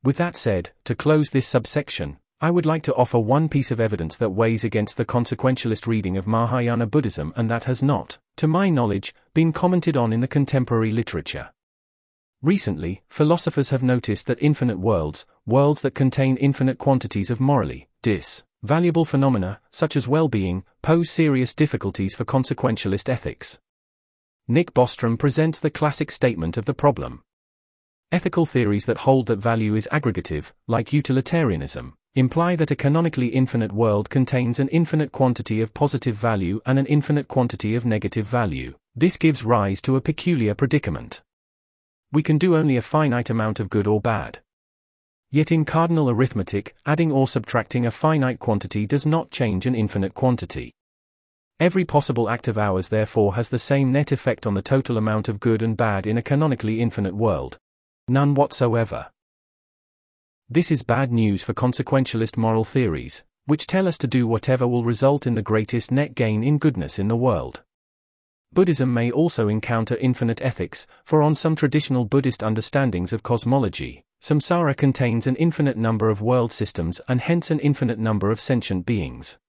With 0.04 0.18
that 0.18 0.36
said, 0.36 0.72
to 0.86 0.96
close 0.96 1.30
this 1.30 1.46
subsection, 1.46 2.18
I 2.44 2.50
would 2.50 2.66
like 2.66 2.82
to 2.84 2.96
offer 2.96 3.20
one 3.20 3.50
piece 3.50 3.70
of 3.70 3.80
evidence 3.80 4.18
that 4.18 4.32
weighs 4.32 4.64
against 4.64 4.98
the 4.98 5.06
consequentialist 5.06 5.86
reading 5.86 6.18
of 6.18 6.26
Mahayana 6.26 6.88
Buddhism 6.88 7.34
and 7.36 7.48
that 7.52 7.66
has 7.66 7.84
not, 7.84 8.18
to 8.38 8.48
my 8.48 8.68
knowledge, 8.68 9.14
been 9.36 9.54
commented 9.54 9.96
on 9.96 10.12
in 10.12 10.22
the 10.22 10.28
contemporary 10.28 10.92
literature. 10.92 11.52
Recently, 12.42 13.04
philosophers 13.10 13.70
have 13.70 13.84
noticed 13.84 14.26
that 14.26 14.42
infinite 14.42 14.80
worlds, 14.80 15.28
worlds 15.46 15.84
that 15.84 15.94
contain 15.94 16.36
infinite 16.38 16.80
quantities 16.80 17.30
of 17.30 17.40
morally 17.40 17.88
dis 18.02 18.44
valuable 18.64 19.06
phenomena, 19.06 19.60
such 19.70 19.96
as 19.96 20.08
well 20.08 20.28
being, 20.28 20.64
pose 20.82 21.12
serious 21.12 21.54
difficulties 21.54 22.16
for 22.16 22.26
consequentialist 22.26 23.08
ethics. 23.08 23.60
Nick 24.48 24.74
Bostrom 24.74 25.20
presents 25.20 25.60
the 25.60 25.70
classic 25.70 26.10
statement 26.10 26.58
of 26.58 26.66
the 26.66 26.74
problem. 26.74 27.22
Ethical 28.12 28.48
theories 28.48 28.86
that 28.86 28.98
hold 28.98 29.28
that 29.28 29.38
value 29.38 29.76
is 29.76 29.88
aggregative, 29.92 30.52
like 30.68 30.92
utilitarianism, 30.92 31.94
imply 32.16 32.56
that 32.58 32.72
a 32.72 32.76
canonically 32.76 33.28
infinite 33.28 33.72
world 33.72 34.10
contains 34.10 34.60
an 34.60 34.68
infinite 34.68 35.12
quantity 35.12 35.62
of 35.62 35.74
positive 35.74 36.16
value 36.16 36.60
and 36.66 36.78
an 36.78 36.86
infinite 36.86 37.28
quantity 37.28 37.74
of 37.76 37.86
negative 37.86 38.26
value. 38.26 38.74
This 38.96 39.16
gives 39.16 39.46
rise 39.46 39.82
to 39.84 39.96
a 39.96 40.02
peculiar 40.02 40.54
predicament. 40.54 41.22
We 42.12 42.22
can 42.22 42.38
do 42.38 42.58
only 42.58 42.76
a 42.76 42.82
finite 42.82 43.30
amount 43.30 43.62
of 43.62 43.70
good 43.70 43.88
or 43.88 44.02
bad. 44.02 44.40
Yet 45.30 45.54
in 45.54 45.64
cardinal 45.64 46.10
arithmetic, 46.10 46.76
adding 46.86 47.10
or 47.10 47.26
subtracting 47.26 47.86
a 47.86 47.92
finite 47.92 48.40
quantity 48.40 48.86
does 48.86 49.06
not 49.06 49.32
change 49.32 49.66
an 49.66 49.76
infinite 49.76 50.14
quantity. 50.14 50.74
Every 51.62 51.86
possible 51.86 52.30
act 52.30 52.50
of 52.50 52.58
ours 52.58 52.90
therefore 52.90 53.36
has 53.36 53.48
the 53.48 53.60
same 53.60 53.94
net 53.94 54.12
effect 54.12 54.46
on 54.46 54.56
the 54.56 54.62
total 54.62 54.98
amount 54.98 55.30
of 55.30 55.40
good 55.40 55.62
and 55.62 55.78
bad 55.78 56.06
in 56.06 56.18
a 56.18 56.22
canonically 56.22 56.82
infinite 56.82 57.16
world. 57.16 57.58
None 58.10 58.36
whatsoever. 58.36 59.08
This 60.54 60.70
is 60.70 60.84
bad 60.84 61.14
news 61.14 61.42
for 61.44 61.54
consequentialist 61.54 62.36
moral 62.36 62.66
theories, 62.66 63.24
which 63.46 63.68
tell 63.68 63.88
us 63.88 63.98
to 64.00 64.06
do 64.06 64.28
whatever 64.28 64.68
will 64.68 64.84
result 64.84 65.26
in 65.26 65.36
the 65.36 65.42
greatest 65.42 65.94
net 65.94 66.14
gain 66.14 66.44
in 66.44 66.58
goodness 66.58 67.00
in 67.00 67.08
the 67.08 67.16
world. 67.16 67.64
Buddhism 68.52 68.94
may 68.94 69.10
also 69.10 69.48
encounter 69.48 69.96
infinite 69.96 70.42
ethics, 70.42 70.88
for 71.06 71.22
on 71.22 71.36
some 71.36 71.56
traditional 71.56 72.04
Buddhist 72.04 72.44
understandings 72.44 73.14
of 73.14 73.24
cosmology, 73.24 74.04
samsara 74.22 74.76
contains 74.76 75.26
an 75.26 75.38
infinite 75.38 75.78
number 75.78 76.10
of 76.10 76.22
world 76.22 76.52
systems 76.52 77.00
and 77.08 77.22
hence 77.22 77.50
an 77.50 77.62
infinite 77.62 77.98
number 77.98 78.30
of 78.30 78.42
sentient 78.42 78.86
beings. 78.86 79.40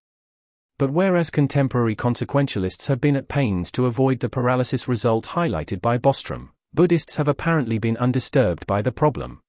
But 0.78 0.92
whereas 0.92 1.30
contemporary 1.30 1.96
consequentialists 1.96 2.86
have 2.86 3.00
been 3.00 3.16
at 3.16 3.26
pains 3.26 3.72
to 3.72 3.86
avoid 3.86 4.20
the 4.20 4.28
paralysis 4.28 4.86
result 4.86 5.26
highlighted 5.26 5.80
by 5.80 5.98
Bostrom, 5.98 6.50
Buddhists 6.72 7.16
have 7.16 7.26
apparently 7.26 7.78
been 7.78 7.96
undisturbed 7.96 8.68
by 8.68 8.82
the 8.82 8.92
problem. 8.92 9.41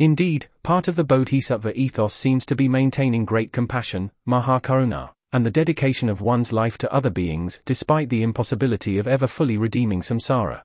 Indeed, 0.00 0.48
part 0.62 0.88
of 0.88 0.96
the 0.96 1.04
Bodhisattva 1.04 1.78
ethos 1.78 2.14
seems 2.14 2.46
to 2.46 2.56
be 2.56 2.70
maintaining 2.70 3.26
great 3.26 3.52
compassion, 3.52 4.10
mahakaruna, 4.26 5.10
and 5.30 5.44
the 5.44 5.50
dedication 5.50 6.08
of 6.08 6.22
one's 6.22 6.54
life 6.54 6.78
to 6.78 6.90
other 6.90 7.10
beings 7.10 7.60
despite 7.66 8.08
the 8.08 8.22
impossibility 8.22 8.96
of 8.96 9.06
ever 9.06 9.26
fully 9.26 9.58
redeeming 9.58 10.00
samsara. 10.00 10.62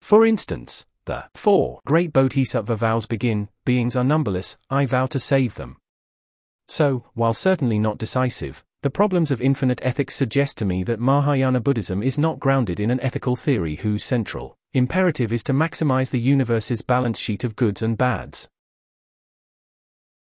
For 0.00 0.24
instance, 0.24 0.86
the 1.04 1.26
four 1.34 1.80
great 1.84 2.14
Bodhisattva 2.14 2.76
vows 2.76 3.04
begin 3.04 3.50
Beings 3.66 3.94
are 3.94 4.04
numberless, 4.04 4.56
I 4.70 4.86
vow 4.86 5.04
to 5.08 5.20
save 5.20 5.56
them. 5.56 5.76
So, 6.66 7.04
while 7.12 7.34
certainly 7.34 7.78
not 7.78 7.98
decisive, 7.98 8.64
the 8.82 8.88
problems 8.88 9.30
of 9.30 9.42
infinite 9.42 9.80
ethics 9.82 10.16
suggest 10.16 10.56
to 10.58 10.64
me 10.64 10.82
that 10.84 10.98
Mahayana 10.98 11.60
Buddhism 11.60 12.02
is 12.02 12.16
not 12.16 12.40
grounded 12.40 12.80
in 12.80 12.90
an 12.90 13.00
ethical 13.00 13.36
theory 13.36 13.76
whose 13.76 14.02
central 14.02 14.56
imperative 14.72 15.30
is 15.30 15.42
to 15.42 15.52
maximize 15.52 16.08
the 16.08 16.18
universe's 16.18 16.80
balance 16.80 17.18
sheet 17.18 17.44
of 17.44 17.54
goods 17.54 17.82
and 17.82 17.98
bads. 17.98 18.48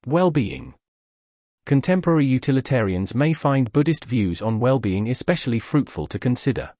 Well-being. 0.07 0.73
Contemporary 1.65 2.25
utilitarians 2.25 3.13
may 3.13 3.33
find 3.33 3.73
Buddhist 3.73 4.05
views 4.05 4.41
on 4.41 4.57
well-being 4.57 5.09
especially 5.09 5.59
fruitful 5.59 6.07
to 6.07 6.17
consider. 6.17 6.71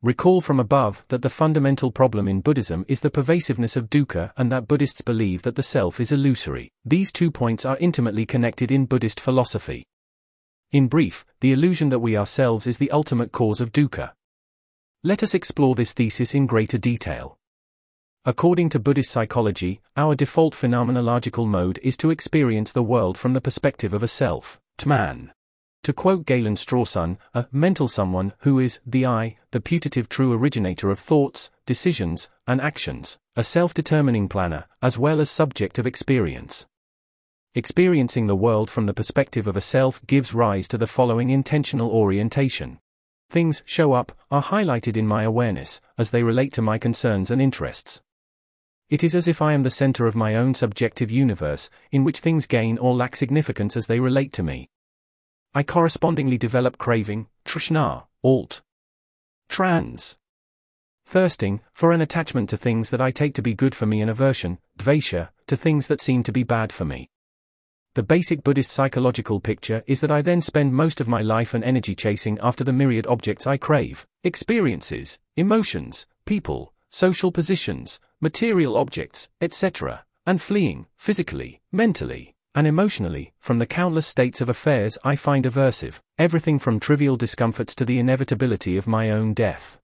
Recall 0.00 0.40
from 0.40 0.60
above 0.60 1.04
that 1.08 1.22
the 1.22 1.28
fundamental 1.28 1.90
problem 1.90 2.28
in 2.28 2.42
Buddhism 2.42 2.84
is 2.86 3.00
the 3.00 3.10
pervasiveness 3.10 3.74
of 3.74 3.90
dukkha 3.90 4.30
and 4.36 4.52
that 4.52 4.68
Buddhists 4.68 5.00
believe 5.00 5.42
that 5.42 5.56
the 5.56 5.62
self 5.64 5.98
is 5.98 6.12
illusory. 6.12 6.70
These 6.84 7.10
two 7.10 7.32
points 7.32 7.64
are 7.64 7.78
intimately 7.78 8.24
connected 8.24 8.70
in 8.70 8.86
Buddhist 8.86 9.18
philosophy. 9.18 9.84
In 10.70 10.86
brief, 10.86 11.26
the 11.40 11.50
illusion 11.50 11.88
that 11.88 11.98
we 11.98 12.16
ourselves 12.16 12.68
is 12.68 12.78
the 12.78 12.92
ultimate 12.92 13.32
cause 13.32 13.60
of 13.60 13.72
dukkha. 13.72 14.12
Let 15.02 15.24
us 15.24 15.34
explore 15.34 15.74
this 15.74 15.92
thesis 15.94 16.32
in 16.32 16.46
greater 16.46 16.78
detail. 16.78 17.38
According 18.28 18.70
to 18.70 18.80
Buddhist 18.80 19.12
psychology, 19.12 19.80
our 19.96 20.16
default 20.16 20.52
phenomenological 20.52 21.46
mode 21.46 21.78
is 21.84 21.96
to 21.98 22.10
experience 22.10 22.72
the 22.72 22.82
world 22.82 23.16
from 23.16 23.34
the 23.34 23.40
perspective 23.40 23.94
of 23.94 24.02
a 24.02 24.08
self, 24.08 24.58
atman. 24.80 25.30
To 25.84 25.92
quote 25.92 26.26
Galen 26.26 26.56
Strawson, 26.56 27.18
a 27.34 27.46
mental 27.52 27.86
someone 27.86 28.32
who 28.40 28.58
is 28.58 28.80
the 28.84 29.06
I, 29.06 29.36
the 29.52 29.60
putative 29.60 30.08
true 30.08 30.32
originator 30.32 30.90
of 30.90 30.98
thoughts, 30.98 31.52
decisions, 31.66 32.28
and 32.48 32.60
actions, 32.60 33.16
a 33.36 33.44
self 33.44 33.72
determining 33.72 34.28
planner, 34.28 34.64
as 34.82 34.98
well 34.98 35.20
as 35.20 35.30
subject 35.30 35.78
of 35.78 35.86
experience. 35.86 36.66
Experiencing 37.54 38.26
the 38.26 38.34
world 38.34 38.68
from 38.68 38.86
the 38.86 38.94
perspective 38.94 39.46
of 39.46 39.56
a 39.56 39.60
self 39.60 40.04
gives 40.04 40.34
rise 40.34 40.66
to 40.66 40.76
the 40.76 40.88
following 40.88 41.30
intentional 41.30 41.92
orientation. 41.92 42.80
Things 43.30 43.62
show 43.64 43.92
up, 43.92 44.10
are 44.32 44.42
highlighted 44.42 44.96
in 44.96 45.06
my 45.06 45.22
awareness, 45.22 45.80
as 45.96 46.10
they 46.10 46.24
relate 46.24 46.52
to 46.54 46.62
my 46.62 46.76
concerns 46.76 47.30
and 47.30 47.40
interests. 47.40 48.02
It 48.88 49.02
is 49.02 49.16
as 49.16 49.26
if 49.26 49.42
I 49.42 49.52
am 49.52 49.64
the 49.64 49.70
center 49.70 50.06
of 50.06 50.14
my 50.14 50.36
own 50.36 50.54
subjective 50.54 51.10
universe, 51.10 51.70
in 51.90 52.04
which 52.04 52.20
things 52.20 52.46
gain 52.46 52.78
or 52.78 52.94
lack 52.94 53.16
significance 53.16 53.76
as 53.76 53.86
they 53.86 53.98
relate 53.98 54.32
to 54.34 54.44
me. 54.44 54.70
I 55.54 55.64
correspondingly 55.64 56.38
develop 56.38 56.78
craving, 56.78 57.26
trishna, 57.44 58.04
alt. 58.22 58.62
Trans. 59.48 60.18
Thirsting, 61.04 61.62
for 61.72 61.92
an 61.92 62.00
attachment 62.00 62.48
to 62.50 62.56
things 62.56 62.90
that 62.90 63.00
I 63.00 63.10
take 63.10 63.34
to 63.34 63.42
be 63.42 63.54
good 63.54 63.74
for 63.74 63.86
me 63.86 64.00
and 64.00 64.10
aversion, 64.10 64.58
dvesha, 64.78 65.30
to 65.48 65.56
things 65.56 65.88
that 65.88 66.00
seem 66.00 66.22
to 66.22 66.32
be 66.32 66.44
bad 66.44 66.72
for 66.72 66.84
me. 66.84 67.10
The 67.94 68.02
basic 68.04 68.44
Buddhist 68.44 68.70
psychological 68.70 69.40
picture 69.40 69.82
is 69.86 70.00
that 70.00 70.10
I 70.10 70.20
then 70.22 70.40
spend 70.42 70.74
most 70.74 71.00
of 71.00 71.08
my 71.08 71.22
life 71.22 71.54
and 71.54 71.64
energy 71.64 71.94
chasing 71.94 72.38
after 72.40 72.62
the 72.62 72.72
myriad 72.72 73.06
objects 73.06 73.46
I 73.46 73.56
crave, 73.56 74.06
experiences, 74.22 75.18
emotions, 75.36 76.06
people, 76.24 76.74
social 76.88 77.32
positions, 77.32 78.00
material 78.20 78.76
objects, 78.76 79.28
etc., 79.40 80.04
and 80.26 80.40
fleeing, 80.40 80.86
physically, 80.96 81.60
mentally, 81.70 82.34
and 82.54 82.66
emotionally, 82.66 83.32
from 83.38 83.58
the 83.58 83.66
countless 83.66 84.06
states 84.06 84.40
of 84.40 84.48
affairs 84.48 84.96
I 85.04 85.14
find 85.14 85.44
aversive, 85.44 86.00
everything 86.18 86.58
from 86.58 86.80
trivial 86.80 87.16
discomforts 87.16 87.74
to 87.76 87.84
the 87.84 87.98
inevitability 87.98 88.76
of 88.76 88.86
my 88.86 89.10
own 89.10 89.34
death. 89.34 89.78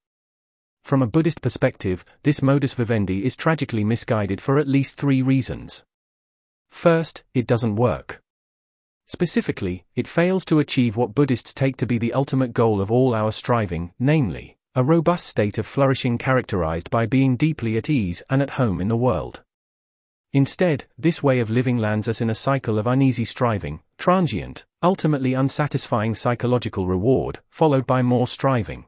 From 0.83 1.03
a 1.03 1.07
Buddhist 1.07 1.43
perspective, 1.43 2.05
this 2.23 2.43
modus 2.43 2.75
vivendi 2.75 3.25
is 3.25 3.37
tragically 3.37 3.85
misguided 3.85 4.41
for 4.41 4.59
at 4.59 4.67
least 4.67 4.97
three 4.97 5.23
reasons. 5.23 5.85
First, 6.71 7.25
it 7.35 7.47
doesn't 7.47 7.77
work. 7.77 8.23
Specifically, 9.07 9.85
it 9.95 10.09
fails 10.09 10.45
to 10.47 10.59
achieve 10.59 10.97
what 10.97 11.15
Buddhists 11.15 11.53
take 11.53 11.77
to 11.77 11.87
be 11.87 11.99
the 11.99 12.15
ultimate 12.15 12.55
goal 12.55 12.81
of 12.81 12.91
all 12.91 13.15
our 13.15 13.31
striving, 13.31 13.93
namely, 13.99 14.57
a 14.75 14.83
robust 14.83 15.27
state 15.27 15.59
of 15.59 15.67
flourishing 15.67 16.17
characterized 16.17 16.89
by 16.89 17.05
being 17.05 17.37
deeply 17.37 17.77
at 17.77 17.91
ease 17.91 18.23
and 18.31 18.41
at 18.41 18.51
home 18.51 18.81
in 18.81 18.89
the 18.89 18.97
world. 18.97 19.43
Instead, 20.33 20.87
this 20.97 21.23
way 21.23 21.41
of 21.41 21.51
living 21.51 21.77
lands 21.77 22.09
us 22.09 22.23
in 22.23 22.31
a 22.31 22.35
cycle 22.35 22.79
of 22.79 22.87
uneasy 22.87 23.27
striving, 23.27 23.81
transient, 23.99 24.65
ultimately 24.83 25.35
unsatisfying 25.35 26.15
psychological 26.15 26.87
reward, 26.87 27.41
followed 27.51 27.87
by 27.87 28.01
more 28.01 28.27
striving. 28.27 28.87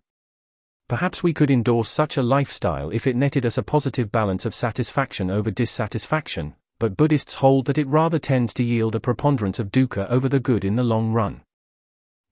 Perhaps 0.88 1.22
we 1.22 1.34
could 1.34 1.50
endorse 1.50 1.90
such 1.90 2.16
a 2.16 2.22
lifestyle 2.22 2.88
if 2.88 3.06
it 3.06 3.14
netted 3.14 3.44
us 3.44 3.58
a 3.58 3.62
positive 3.62 4.10
balance 4.10 4.46
of 4.46 4.54
satisfaction 4.54 5.30
over 5.30 5.50
dissatisfaction, 5.50 6.54
but 6.78 6.96
Buddhists 6.96 7.34
hold 7.34 7.66
that 7.66 7.78
it 7.78 7.86
rather 7.88 8.18
tends 8.18 8.54
to 8.54 8.64
yield 8.64 8.94
a 8.94 9.00
preponderance 9.00 9.58
of 9.58 9.70
dukkha 9.70 10.08
over 10.08 10.30
the 10.30 10.40
good 10.40 10.64
in 10.64 10.76
the 10.76 10.82
long 10.82 11.12
run. 11.12 11.42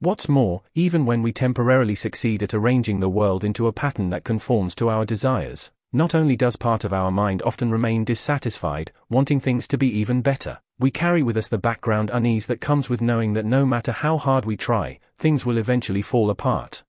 What's 0.03 0.29
more, 0.29 0.63
even 0.75 1.07
when 1.07 1.23
we 1.23 1.33
temporarily 1.33 1.95
succeed 1.95 2.43
at 2.43 2.55
arranging 2.55 2.99
the 2.99 3.09
world 3.09 3.45
into 3.45 3.69
a 3.69 3.73
pattern 3.73 4.11
that 4.11 4.25
conforms 4.25 4.75
to 4.75 4.89
our 4.89 5.05
desires, 5.05 5.71
not 5.93 6.13
only 6.13 6.35
does 6.35 6.57
part 6.57 6.83
of 6.83 6.93
our 6.93 7.13
mind 7.13 7.41
often 7.43 7.71
remain 7.71 8.03
dissatisfied, 8.03 8.91
wanting 9.09 9.39
things 9.39 9.69
to 9.69 9.79
be 9.79 9.87
even 9.87 10.21
better, 10.21 10.59
we 10.81 10.91
carry 10.91 11.23
with 11.23 11.37
us 11.37 11.47
the 11.47 11.57
background 11.57 12.11
unease 12.13 12.47
that 12.47 12.61
comes 12.61 12.89
with 12.89 13.01
knowing 13.01 13.35
that 13.35 13.45
no 13.45 13.65
matter 13.65 13.93
how 13.93 14.19
hard 14.19 14.45
we 14.45 14.57
try, 14.57 14.99
things 15.19 15.47
will 15.47 15.57
eventually 15.57 16.03
fall 16.03 16.31
apart. 16.31 16.83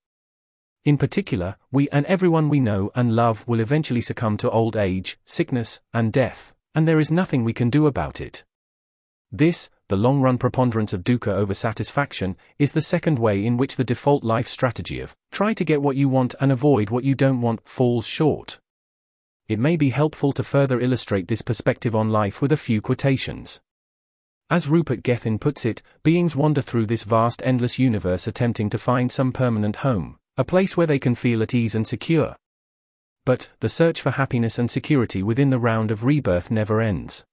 In 0.84 0.98
particular, 0.98 1.54
we 1.70 1.88
and 1.90 2.04
everyone 2.06 2.48
we 2.48 2.58
know 2.58 2.90
and 2.96 3.14
love 3.14 3.46
will 3.46 3.60
eventually 3.60 4.00
succumb 4.00 4.36
to 4.38 4.50
old 4.50 4.76
age, 4.76 5.20
sickness, 5.24 5.80
and 5.92 6.12
death, 6.12 6.52
and 6.74 6.88
there 6.88 6.98
is 6.98 7.12
nothing 7.12 7.44
we 7.44 7.52
can 7.52 7.70
do 7.70 7.86
about 7.86 8.20
it. 8.20 8.42
This, 9.30 9.70
the 9.88 9.96
long 9.96 10.20
run 10.20 10.38
preponderance 10.38 10.92
of 10.92 11.04
dukkha 11.04 11.32
over 11.32 11.54
satisfaction, 11.54 12.36
is 12.58 12.72
the 12.72 12.80
second 12.80 13.18
way 13.18 13.44
in 13.44 13.56
which 13.56 13.76
the 13.76 13.84
default 13.84 14.24
life 14.24 14.48
strategy 14.48 15.00
of 15.00 15.14
try 15.30 15.52
to 15.52 15.64
get 15.64 15.82
what 15.82 15.96
you 15.96 16.08
want 16.08 16.34
and 16.40 16.50
avoid 16.50 16.90
what 16.90 17.04
you 17.04 17.14
don't 17.14 17.40
want 17.40 17.68
falls 17.68 18.06
short. 18.06 18.58
It 19.46 19.58
may 19.58 19.76
be 19.76 19.90
helpful 19.90 20.32
to 20.32 20.42
further 20.42 20.80
illustrate 20.80 21.28
this 21.28 21.42
perspective 21.42 21.94
on 21.94 22.08
life 22.08 22.40
with 22.40 22.50
a 22.50 22.56
few 22.56 22.80
quotations. 22.80 23.60
As 24.48 24.68
Rupert 24.68 25.02
Gethin 25.02 25.38
puts 25.38 25.64
it, 25.64 25.82
beings 26.02 26.34
wander 26.34 26.62
through 26.62 26.86
this 26.86 27.04
vast 27.04 27.42
endless 27.44 27.78
universe 27.78 28.26
attempting 28.26 28.70
to 28.70 28.78
find 28.78 29.12
some 29.12 29.32
permanent 29.32 29.76
home, 29.76 30.16
a 30.36 30.44
place 30.44 30.76
where 30.76 30.86
they 30.86 30.98
can 30.98 31.14
feel 31.14 31.42
at 31.42 31.54
ease 31.54 31.74
and 31.74 31.86
secure. 31.86 32.36
But, 33.26 33.50
the 33.60 33.68
search 33.68 34.00
for 34.00 34.12
happiness 34.12 34.58
and 34.58 34.70
security 34.70 35.22
within 35.22 35.50
the 35.50 35.58
round 35.58 35.90
of 35.90 36.04
rebirth 36.04 36.50
never 36.50 36.80
ends. 36.80 37.24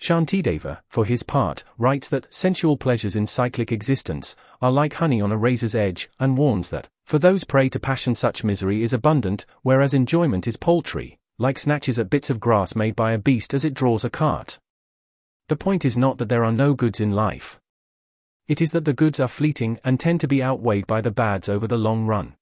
Shantideva, 0.00 0.80
for 0.88 1.04
his 1.04 1.22
part, 1.22 1.62
writes 1.78 2.08
that 2.08 2.32
sensual 2.32 2.76
pleasures 2.76 3.16
in 3.16 3.26
cyclic 3.26 3.70
existence 3.70 4.34
are 4.60 4.72
like 4.72 4.94
honey 4.94 5.20
on 5.20 5.30
a 5.30 5.36
razor's 5.36 5.74
edge, 5.74 6.08
and 6.18 6.38
warns 6.38 6.70
that, 6.70 6.88
for 7.04 7.18
those 7.18 7.44
prey 7.44 7.68
to 7.68 7.78
passion, 7.78 8.14
such 8.14 8.42
misery 8.42 8.82
is 8.82 8.92
abundant, 8.92 9.44
whereas 9.62 9.94
enjoyment 9.94 10.48
is 10.48 10.56
paltry 10.56 11.18
like 11.40 11.58
snatches 11.58 11.98
at 11.98 12.10
bits 12.10 12.28
of 12.28 12.38
grass 12.38 12.76
made 12.76 12.94
by 12.94 13.12
a 13.12 13.18
beast 13.18 13.54
as 13.54 13.64
it 13.64 13.72
draws 13.72 14.04
a 14.04 14.10
cart. 14.10 14.58
The 15.48 15.56
point 15.56 15.86
is 15.86 15.96
not 15.96 16.18
that 16.18 16.28
there 16.28 16.44
are 16.44 16.52
no 16.52 16.74
goods 16.74 17.00
in 17.00 17.12
life. 17.12 17.58
It 18.46 18.60
is 18.60 18.72
that 18.72 18.84
the 18.84 18.92
goods 18.92 19.18
are 19.18 19.26
fleeting 19.26 19.80
and 19.82 19.98
tend 19.98 20.20
to 20.20 20.28
be 20.28 20.42
outweighed 20.42 20.86
by 20.86 21.00
the 21.00 21.10
bads 21.10 21.48
over 21.48 21.66
the 21.66 21.78
long 21.78 22.04
run. 22.04 22.34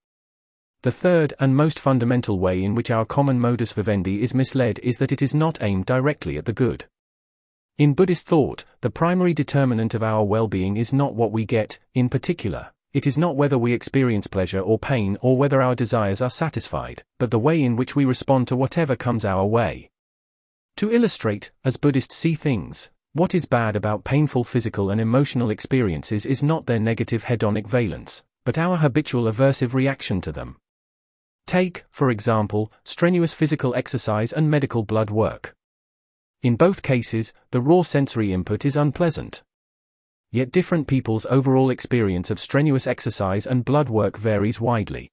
The 0.82 0.90
third 0.90 1.32
and 1.38 1.54
most 1.54 1.78
fundamental 1.78 2.40
way 2.40 2.60
in 2.60 2.74
which 2.74 2.90
our 2.90 3.04
common 3.04 3.38
modus 3.38 3.70
vivendi 3.70 4.20
is 4.20 4.34
misled 4.34 4.80
is 4.80 4.98
that 4.98 5.12
it 5.12 5.22
is 5.22 5.32
not 5.32 5.62
aimed 5.62 5.86
directly 5.86 6.36
at 6.36 6.46
the 6.46 6.52
good. 6.52 6.86
In 7.78 7.94
Buddhist 7.94 8.26
thought, 8.26 8.64
the 8.80 8.90
primary 8.90 9.32
determinant 9.32 9.94
of 9.94 10.02
our 10.02 10.25
well 10.25 10.49
being 10.49 10.76
is 10.76 10.92
not 10.92 11.14
what 11.14 11.30
we 11.30 11.44
get, 11.44 11.78
in 11.94 12.08
particular, 12.08 12.73
it 12.92 13.06
is 13.06 13.16
not 13.16 13.37
whether 13.37 13.56
we 13.56 13.73
experience 13.73 14.26
pleasure 14.26 14.58
or 14.58 14.80
pain 14.80 15.16
or 15.20 15.37
whether 15.37 15.62
our 15.62 15.76
desires 15.76 16.20
are 16.20 16.28
satisfied, 16.28 17.04
but 17.20 17.30
the 17.30 17.38
way 17.38 17.62
in 17.62 17.76
which 17.76 17.95
we 17.95 18.04
respond 18.04 18.49
to 18.49 18.56
whatever 18.56 18.97
comes 18.97 19.25
our 19.25 19.47
way. 19.47 19.91
To 20.78 20.91
illustrate, 20.91 21.52
as 21.64 21.76
Buddhists 21.76 22.17
see 22.17 22.34
things, 22.34 22.91
what 23.12 23.32
is 23.32 23.45
bad 23.45 23.76
about 23.76 24.02
painful 24.02 24.43
physical 24.43 24.91
and 24.91 25.00
emotional 25.00 25.49
experiences 25.49 26.26
is 26.26 26.43
not 26.43 26.67
their 26.67 26.80
negative 26.80 27.26
hedonic 27.26 27.69
valence, 27.69 28.25
but 28.45 28.58
our 28.58 28.78
habitual 28.78 29.30
aversive 29.30 29.73
reaction 29.73 30.21
to 30.23 30.32
them. 30.32 30.56
Take, 31.47 31.84
for 31.91 32.10
example, 32.10 32.73
strenuous 32.82 33.34
physical 33.34 33.73
exercise 33.76 34.32
and 34.32 34.50
medical 34.50 34.82
blood 34.82 35.10
work. 35.10 35.54
In 36.42 36.54
both 36.54 36.82
cases, 36.82 37.32
the 37.50 37.60
raw 37.60 37.82
sensory 37.82 38.32
input 38.32 38.64
is 38.64 38.76
unpleasant. 38.76 39.42
Yet 40.30 40.52
different 40.52 40.86
people's 40.86 41.26
overall 41.26 41.70
experience 41.70 42.30
of 42.30 42.38
strenuous 42.38 42.86
exercise 42.86 43.46
and 43.46 43.64
blood 43.64 43.88
work 43.88 44.16
varies 44.16 44.60
widely. 44.60 45.10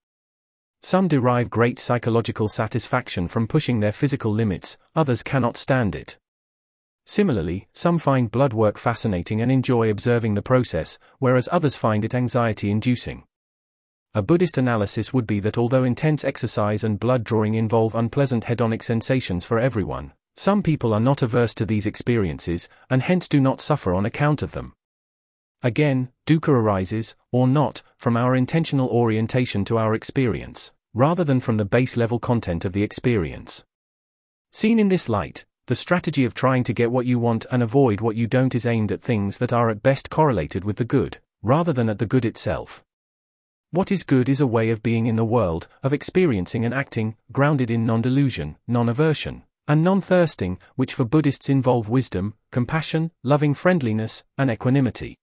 Some 0.83 1.07
derive 1.07 1.49
great 1.49 1.79
psychological 1.79 2.47
satisfaction 2.47 3.27
from 3.27 3.47
pushing 3.47 3.79
their 3.79 3.91
physical 3.91 4.31
limits, 4.31 4.77
others 4.95 5.23
cannot 5.23 5.57
stand 5.57 5.95
it. 5.95 6.19
Similarly, 7.07 7.67
some 7.73 7.97
find 7.97 8.29
blood 8.29 8.53
work 8.53 8.77
fascinating 8.77 9.41
and 9.41 9.51
enjoy 9.51 9.89
observing 9.89 10.35
the 10.35 10.43
process, 10.43 10.99
whereas 11.17 11.49
others 11.51 11.75
find 11.75 12.05
it 12.05 12.13
anxiety 12.13 12.69
inducing. 12.69 13.23
A 14.13 14.21
Buddhist 14.21 14.59
analysis 14.59 15.11
would 15.11 15.25
be 15.25 15.39
that 15.39 15.57
although 15.57 15.83
intense 15.83 16.23
exercise 16.23 16.83
and 16.83 16.99
blood 16.99 17.23
drawing 17.23 17.55
involve 17.55 17.95
unpleasant 17.95 18.45
hedonic 18.45 18.83
sensations 18.83 19.43
for 19.43 19.59
everyone, 19.59 20.13
some 20.37 20.61
people 20.61 20.93
are 20.93 20.99
not 20.99 21.21
averse 21.21 21.55
to 21.55 21.65
these 21.65 21.85
experiences, 21.85 22.67
and 22.89 23.03
hence 23.03 23.27
do 23.27 23.39
not 23.39 23.61
suffer 23.61 23.93
on 23.93 24.05
account 24.05 24.41
of 24.41 24.51
them. 24.51 24.73
Again, 25.63 26.09
dukkha 26.27 26.49
arises, 26.49 27.15
or 27.31 27.47
not, 27.47 27.81
from 27.97 28.17
our 28.17 28.35
intentional 28.35 28.89
orientation 28.89 29.63
to 29.65 29.77
our 29.77 29.93
experience, 29.93 30.71
rather 30.93 31.23
than 31.23 31.39
from 31.39 31.57
the 31.57 31.65
base 31.65 31.95
level 31.95 32.19
content 32.19 32.65
of 32.65 32.73
the 32.73 32.83
experience. 32.83 33.63
Seen 34.51 34.77
in 34.77 34.89
this 34.89 35.09
light, 35.09 35.45
the 35.67 35.75
strategy 35.75 36.25
of 36.25 36.33
trying 36.33 36.63
to 36.63 36.73
get 36.73 36.91
what 36.91 37.05
you 37.05 37.17
want 37.17 37.45
and 37.49 37.63
avoid 37.63 38.01
what 38.01 38.15
you 38.15 38.27
don't 38.27 38.53
is 38.53 38.65
aimed 38.65 38.91
at 38.91 39.01
things 39.01 39.39
that 39.39 39.51
are 39.53 39.69
at 39.69 39.81
best 39.81 40.09
correlated 40.09 40.63
with 40.63 40.75
the 40.75 40.85
good, 40.85 41.17
rather 41.41 41.73
than 41.73 41.89
at 41.89 41.97
the 41.97 42.05
good 42.05 42.25
itself. 42.25 42.83
What 43.71 43.91
is 43.91 44.03
good 44.03 44.29
is 44.29 44.39
a 44.39 44.47
way 44.47 44.69
of 44.69 44.83
being 44.83 45.07
in 45.07 45.15
the 45.15 45.25
world, 45.25 45.67
of 45.81 45.93
experiencing 45.93 46.63
and 46.63 46.73
acting, 46.73 47.15
grounded 47.31 47.71
in 47.71 47.85
non 47.85 48.01
delusion, 48.01 48.57
non 48.67 48.87
aversion, 48.87 49.43
and 49.67 49.83
non 49.83 50.01
thirsting, 50.01 50.57
which 50.75 50.93
for 50.93 51.05
Buddhists 51.05 51.49
involve 51.49 51.89
wisdom, 51.89 52.33
compassion, 52.51 53.11
loving 53.23 53.53
friendliness, 53.53 54.23
and 54.37 54.49
equanimity. 54.49 55.17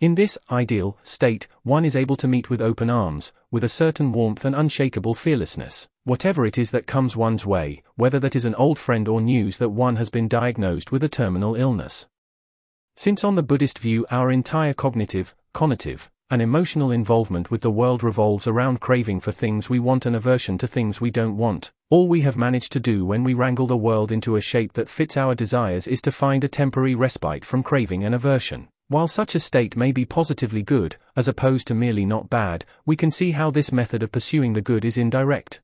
In 0.00 0.16
this 0.16 0.36
ideal 0.50 0.98
state, 1.04 1.46
one 1.62 1.84
is 1.84 1.94
able 1.94 2.16
to 2.16 2.26
meet 2.26 2.50
with 2.50 2.60
open 2.60 2.90
arms, 2.90 3.32
with 3.52 3.62
a 3.62 3.68
certain 3.68 4.10
warmth 4.10 4.44
and 4.44 4.52
unshakable 4.52 5.14
fearlessness, 5.14 5.88
whatever 6.02 6.44
it 6.44 6.58
is 6.58 6.72
that 6.72 6.88
comes 6.88 7.16
one's 7.16 7.46
way, 7.46 7.84
whether 7.94 8.18
that 8.18 8.34
is 8.34 8.44
an 8.44 8.56
old 8.56 8.80
friend 8.80 9.06
or 9.06 9.20
news 9.20 9.58
that 9.58 9.68
one 9.68 9.94
has 9.94 10.10
been 10.10 10.26
diagnosed 10.26 10.90
with 10.90 11.04
a 11.04 11.08
terminal 11.08 11.54
illness. 11.54 12.08
Since 12.96 13.22
on 13.22 13.36
the 13.36 13.44
Buddhist 13.44 13.78
view 13.78 14.04
our 14.10 14.32
entire 14.32 14.74
cognitive, 14.74 15.36
conative, 15.54 16.08
and 16.32 16.40
emotional 16.40 16.90
involvement 16.90 17.50
with 17.50 17.60
the 17.60 17.70
world 17.70 18.02
revolves 18.02 18.46
around 18.46 18.80
craving 18.80 19.20
for 19.20 19.30
things 19.30 19.68
we 19.68 19.78
want 19.78 20.06
and 20.06 20.16
aversion 20.16 20.56
to 20.56 20.66
things 20.66 20.98
we 20.98 21.10
don't 21.10 21.36
want, 21.36 21.70
all 21.90 22.08
we 22.08 22.22
have 22.22 22.38
managed 22.38 22.72
to 22.72 22.80
do 22.80 23.04
when 23.04 23.22
we 23.22 23.34
wrangle 23.34 23.66
the 23.66 23.76
world 23.76 24.10
into 24.10 24.36
a 24.36 24.40
shape 24.40 24.72
that 24.72 24.88
fits 24.88 25.18
our 25.18 25.34
desires 25.34 25.86
is 25.86 26.00
to 26.00 26.10
find 26.10 26.42
a 26.42 26.48
temporary 26.48 26.94
respite 26.94 27.44
from 27.44 27.62
craving 27.62 28.02
and 28.02 28.14
aversion. 28.14 28.66
While 28.88 29.08
such 29.08 29.34
a 29.34 29.40
state 29.40 29.76
may 29.76 29.92
be 29.92 30.06
positively 30.06 30.62
good, 30.62 30.96
as 31.16 31.28
opposed 31.28 31.66
to 31.66 31.74
merely 31.74 32.06
not 32.06 32.30
bad, 32.30 32.64
we 32.86 32.96
can 32.96 33.10
see 33.10 33.32
how 33.32 33.50
this 33.50 33.70
method 33.70 34.02
of 34.02 34.10
pursuing 34.10 34.54
the 34.54 34.62
good 34.62 34.86
is 34.86 34.96
indirect. 34.96 35.60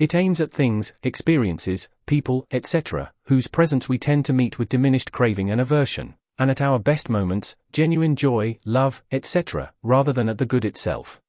It 0.00 0.16
aims 0.16 0.40
at 0.40 0.50
things, 0.50 0.92
experiences, 1.04 1.88
people, 2.06 2.44
etc., 2.50 3.12
whose 3.26 3.46
presence 3.46 3.88
we 3.88 3.98
tend 3.98 4.24
to 4.24 4.32
meet 4.32 4.58
with 4.58 4.68
diminished 4.68 5.12
craving 5.12 5.48
and 5.48 5.60
aversion, 5.60 6.16
and 6.38 6.50
at 6.50 6.60
our 6.60 6.78
best 6.78 7.08
moments, 7.08 7.56
genuine 7.72 8.16
joy, 8.16 8.58
love, 8.64 9.02
etc., 9.10 9.72
rather 9.82 10.12
than 10.12 10.28
at 10.28 10.38
the 10.38 10.46
good 10.46 10.64
itself. 10.64 11.20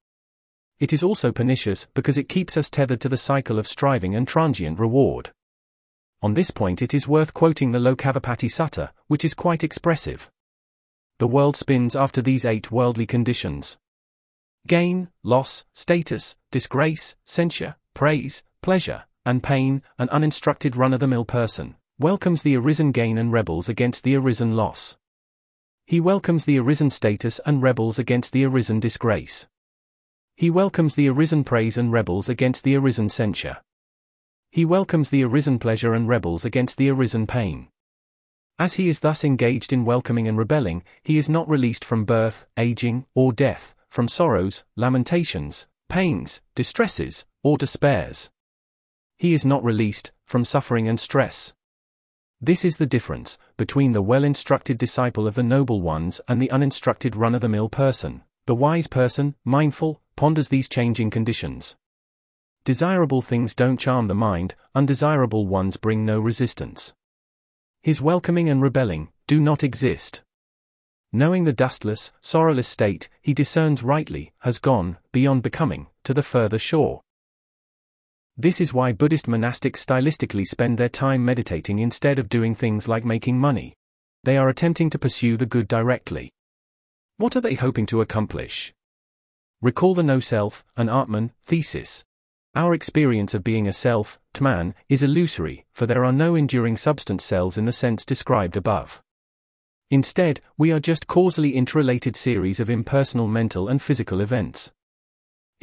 It 0.79 0.91
is 0.91 1.03
also 1.03 1.31
pernicious 1.31 1.87
because 1.93 2.17
it 2.17 2.29
keeps 2.29 2.57
us 2.57 2.69
tethered 2.69 3.01
to 3.01 3.09
the 3.09 3.17
cycle 3.17 3.59
of 3.59 3.67
striving 3.67 4.15
and 4.15 4.27
transient 4.27 4.79
reward. 4.79 5.31
On 6.21 6.33
this 6.33 6.51
point, 6.51 6.81
it 6.81 6.93
is 6.93 7.07
worth 7.07 7.33
quoting 7.33 7.71
the 7.71 7.79
Lokavipatti 7.79 8.49
Sutta, 8.49 8.89
which 9.07 9.25
is 9.25 9.33
quite 9.33 9.63
expressive 9.63 10.29
the 11.19 11.27
world 11.27 11.55
spins 11.55 11.95
after 11.95 12.21
these 12.21 12.43
eight 12.43 12.71
worldly 12.71 13.05
conditions 13.05 13.77
gain, 14.67 15.09
loss, 15.23 15.63
status, 15.73 16.35
disgrace, 16.51 17.15
censure, 17.23 17.75
praise, 17.93 18.43
pleasure, 18.61 19.03
and 19.25 19.43
pain. 19.43 19.81
An 19.97 20.09
uninstructed 20.09 20.75
run 20.75 20.93
of 20.93 20.99
the 20.99 21.07
mill 21.07 21.25
person 21.25 21.75
welcomes 21.99 22.41
the 22.41 22.57
arisen 22.57 22.91
gain 22.91 23.19
and 23.19 23.31
rebels 23.31 23.69
against 23.69 24.03
the 24.03 24.15
arisen 24.15 24.55
loss. 24.55 24.97
He 25.85 25.99
welcomes 25.99 26.45
the 26.45 26.57
arisen 26.57 26.89
status 26.89 27.39
and 27.45 27.61
rebels 27.61 27.99
against 27.99 28.33
the 28.33 28.45
arisen 28.45 28.79
disgrace. 28.79 29.47
He 30.35 30.49
welcomes 30.49 30.95
the 30.95 31.07
arisen 31.07 31.43
praise 31.43 31.77
and 31.77 31.91
rebels 31.91 32.27
against 32.27 32.63
the 32.63 32.75
arisen 32.75 33.09
censure. 33.09 33.57
He 34.49 34.65
welcomes 34.65 35.11
the 35.11 35.23
arisen 35.23 35.59
pleasure 35.59 35.93
and 35.93 36.07
rebels 36.07 36.43
against 36.43 36.77
the 36.77 36.89
arisen 36.89 37.27
pain. 37.27 37.67
As 38.57 38.75
he 38.75 38.87
is 38.87 39.01
thus 39.01 39.23
engaged 39.23 39.71
in 39.71 39.85
welcoming 39.85 40.27
and 40.27 40.37
rebelling, 40.37 40.83
he 41.03 41.17
is 41.17 41.29
not 41.29 41.47
released 41.47 41.85
from 41.85 42.05
birth, 42.05 42.45
aging, 42.57 43.05
or 43.13 43.31
death, 43.31 43.75
from 43.89 44.07
sorrows, 44.07 44.63
lamentations, 44.75 45.67
pains, 45.89 46.41
distresses, 46.55 47.25
or 47.43 47.57
despairs. 47.57 48.31
He 49.17 49.33
is 49.33 49.45
not 49.45 49.63
released 49.63 50.11
from 50.25 50.43
suffering 50.43 50.87
and 50.87 50.99
stress. 50.99 51.53
This 52.45 52.65
is 52.65 52.75
the 52.75 52.85
difference 52.85 53.37
between 53.55 53.93
the 53.93 54.01
well 54.01 54.25
instructed 54.25 54.77
disciple 54.77 55.27
of 55.27 55.35
the 55.35 55.43
noble 55.43 55.79
ones 55.79 56.19
and 56.27 56.41
the 56.41 56.51
uninstructed 56.51 57.15
run 57.15 57.35
of 57.35 57.39
the 57.39 57.47
mill 57.47 57.69
person. 57.69 58.21
The 58.47 58.53
wise 58.53 58.87
person, 58.87 59.35
mindful, 59.45 60.01
ponders 60.17 60.49
these 60.49 60.67
changing 60.67 61.09
conditions. 61.09 61.77
Desirable 62.65 63.21
things 63.21 63.55
don't 63.55 63.79
charm 63.79 64.07
the 64.07 64.13
mind, 64.13 64.55
undesirable 64.75 65.47
ones 65.47 65.77
bring 65.77 66.03
no 66.03 66.19
resistance. 66.19 66.91
His 67.81 68.01
welcoming 68.01 68.49
and 68.49 68.61
rebelling 68.61 69.07
do 69.25 69.39
not 69.39 69.63
exist. 69.63 70.21
Knowing 71.13 71.45
the 71.45 71.53
dustless, 71.53 72.11
sorrowless 72.19 72.67
state, 72.67 73.07
he 73.21 73.33
discerns 73.33 73.83
rightly, 73.83 74.33
has 74.39 74.59
gone, 74.59 74.97
beyond 75.13 75.43
becoming, 75.43 75.87
to 76.03 76.13
the 76.13 76.21
further 76.21 76.59
shore. 76.59 77.02
This 78.35 78.59
is 78.59 78.73
why 78.73 78.93
Buddhist 78.93 79.27
monastics 79.27 79.85
stylistically 79.85 80.47
spend 80.47 80.77
their 80.77 80.89
time 80.89 81.23
meditating 81.23 81.77
instead 81.77 82.17
of 82.17 82.29
doing 82.29 82.55
things 82.55 82.87
like 82.87 83.05
making 83.05 83.37
money. 83.37 83.75
They 84.23 84.37
are 84.37 84.49
attempting 84.49 84.89
to 84.89 84.99
pursue 84.99 85.37
the 85.37 85.45
good 85.45 85.67
directly. 85.67 86.31
What 87.17 87.35
are 87.35 87.41
they 87.41 87.53
hoping 87.53 87.85
to 87.87 88.01
accomplish? 88.01 88.73
Recall 89.61 89.93
the 89.93 90.01
no 90.01 90.19
self, 90.19 90.65
anatman, 90.75 91.29
thesis. 91.45 92.03
Our 92.55 92.73
experience 92.73 93.35
of 93.35 93.43
being 93.43 93.67
a 93.67 93.73
self, 93.73 94.19
atman, 94.33 94.73
is 94.89 95.03
illusory, 95.03 95.65
for 95.71 95.85
there 95.85 96.03
are 96.03 96.11
no 96.11 96.35
enduring 96.35 96.77
substance 96.77 97.23
cells 97.23 97.57
in 97.57 97.65
the 97.65 97.71
sense 97.71 98.03
described 98.03 98.57
above. 98.57 99.01
Instead, 99.91 100.41
we 100.57 100.71
are 100.71 100.79
just 100.79 101.05
causally 101.05 101.55
interrelated 101.55 102.15
series 102.15 102.59
of 102.59 102.69
impersonal 102.69 103.27
mental 103.27 103.67
and 103.67 103.79
physical 103.79 104.21
events. 104.21 104.71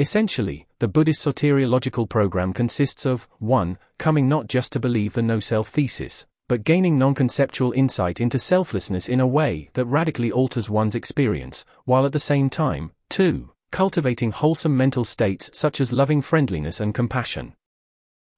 Essentially, 0.00 0.66
the 0.78 0.88
Buddhist 0.88 1.22
soteriological 1.22 2.08
program 2.08 2.54
consists 2.54 3.04
of 3.04 3.28
1. 3.38 3.76
Coming 3.98 4.30
not 4.30 4.46
just 4.46 4.72
to 4.72 4.80
believe 4.80 5.12
the 5.12 5.20
no 5.20 5.40
self 5.40 5.68
thesis, 5.68 6.24
but 6.48 6.64
gaining 6.64 6.98
non 6.98 7.14
conceptual 7.14 7.72
insight 7.72 8.18
into 8.18 8.38
selflessness 8.38 9.10
in 9.10 9.20
a 9.20 9.26
way 9.26 9.68
that 9.74 9.84
radically 9.84 10.32
alters 10.32 10.70
one's 10.70 10.94
experience, 10.94 11.66
while 11.84 12.06
at 12.06 12.12
the 12.12 12.18
same 12.18 12.48
time, 12.48 12.92
2. 13.10 13.50
Cultivating 13.72 14.30
wholesome 14.30 14.74
mental 14.74 15.04
states 15.04 15.50
such 15.52 15.82
as 15.82 15.92
loving 15.92 16.22
friendliness 16.22 16.80
and 16.80 16.94
compassion. 16.94 17.52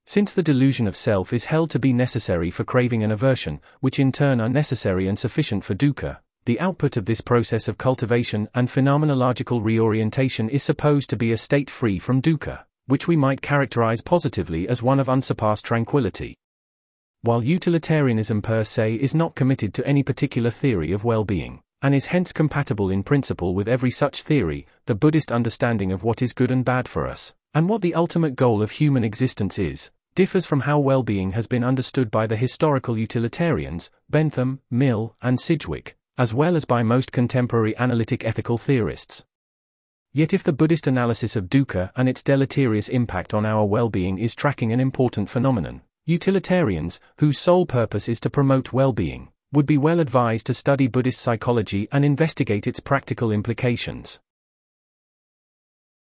Since 0.05 0.33
the 0.33 0.43
delusion 0.43 0.89
of 0.89 0.97
self 0.97 1.33
is 1.33 1.45
held 1.45 1.71
to 1.71 1.79
be 1.79 1.93
necessary 1.93 2.51
for 2.51 2.65
craving 2.65 3.05
and 3.05 3.13
aversion, 3.13 3.61
which 3.79 4.01
in 4.01 4.11
turn 4.11 4.41
are 4.41 4.49
necessary 4.49 5.07
and 5.07 5.17
sufficient 5.17 5.63
for 5.63 5.77
dukkha, 5.77 6.19
the 6.45 6.59
output 6.59 6.97
of 6.97 7.05
this 7.05 7.21
process 7.21 7.69
of 7.69 7.79
cultivation 7.79 8.49
and 8.55 8.69
phenomenological 8.69 9.63
reorientation 9.63 10.49
is 10.49 10.63
supposed 10.63 11.09
to 11.11 11.17
be 11.17 11.31
a 11.31 11.39
state 11.39 11.71
free 11.71 12.01
from 12.01 12.21
dukkha, 12.21 12.65
which 12.87 13.07
we 13.07 13.15
might 13.15 13.41
characterize 13.41 14.01
positively 14.01 14.69
as 14.69 14.83
one 14.83 14.99
of 14.99 15.09
unsurpassed 15.09 15.65
tranquility. 15.65 16.37
While 17.21 17.45
utilitarianism 17.45 18.43
per 18.43 18.65
se 18.65 18.97
is 18.97 19.15
not 19.15 19.37
committed 19.37 19.73
to 19.75 19.87
any 19.87 20.03
particular 20.03 20.51
theory 20.51 20.91
of 20.91 21.05
well 21.05 21.25
being, 21.25 21.61
and 21.81 21.95
is 21.95 22.07
hence 22.07 22.33
compatible 22.33 22.91
in 22.91 23.05
principle 23.05 23.55
with 23.55 23.69
every 23.69 23.93
such 23.93 24.23
theory, 24.23 24.67
the 24.87 24.97
Buddhist 24.97 25.31
understanding 25.31 25.93
of 25.93 26.03
what 26.03 26.23
is 26.23 26.33
good 26.33 26.51
and 26.51 26.65
bad 26.65 26.89
for 26.89 27.07
us, 27.07 27.35
and 27.55 27.69
what 27.69 27.83
the 27.83 27.95
ultimate 27.95 28.35
goal 28.35 28.63
of 28.63 28.73
human 28.73 29.05
existence 29.05 29.61
is, 29.61 29.93
differs 30.17 30.45
from 30.45 30.61
how 30.61 30.81
well 30.81 31.05
being 31.05 31.33
has 31.33 31.47
been 31.47 31.63
understood 31.63 32.11
by 32.11 32.27
the 32.27 32.37
historical 32.37 32.99
utilitarians, 32.99 33.91
Bentham, 34.11 34.61
Mill, 34.69 35.15
and 35.23 35.39
Sidgwick, 35.39 35.97
as 36.23 36.33
well 36.33 36.55
as 36.55 36.65
by 36.65 36.85
most 36.85 37.11
contemporary 37.11 37.77
analytic 37.79 38.25
ethical 38.25 38.57
theorists. 38.57 39.25
Yet 40.13 40.33
if 40.33 40.45
the 40.45 40.53
Buddhist 40.53 40.87
analysis 40.87 41.35
of 41.35 41.51
dukkha 41.51 41.91
and 41.97 42.09
its 42.09 42.23
deleterious 42.23 42.89
impact 42.89 43.35
on 43.35 43.45
our 43.45 43.65
well-being 43.65 44.19
is 44.19 44.37
tracking 44.37 44.73
an 44.73 44.79
important 44.79 45.29
phenomenon, 45.29 45.83
utilitarians, 46.07 47.01
whose 47.17 47.41
sole 47.41 47.67
purpose 47.67 48.09
is 48.09 48.21
to 48.21 48.31
promote 48.31 48.73
well-being, 48.73 49.33
would 49.53 49.67
be 49.67 49.77
well 49.77 49.99
advised 49.99 50.47
to 50.47 50.55
study 50.55 50.87
Buddhist 50.87 51.19
psychology 51.19 51.89
and 51.91 52.05
investigate 52.05 52.69
its 52.69 52.79
practical 52.79 53.33
implications. 53.33 54.21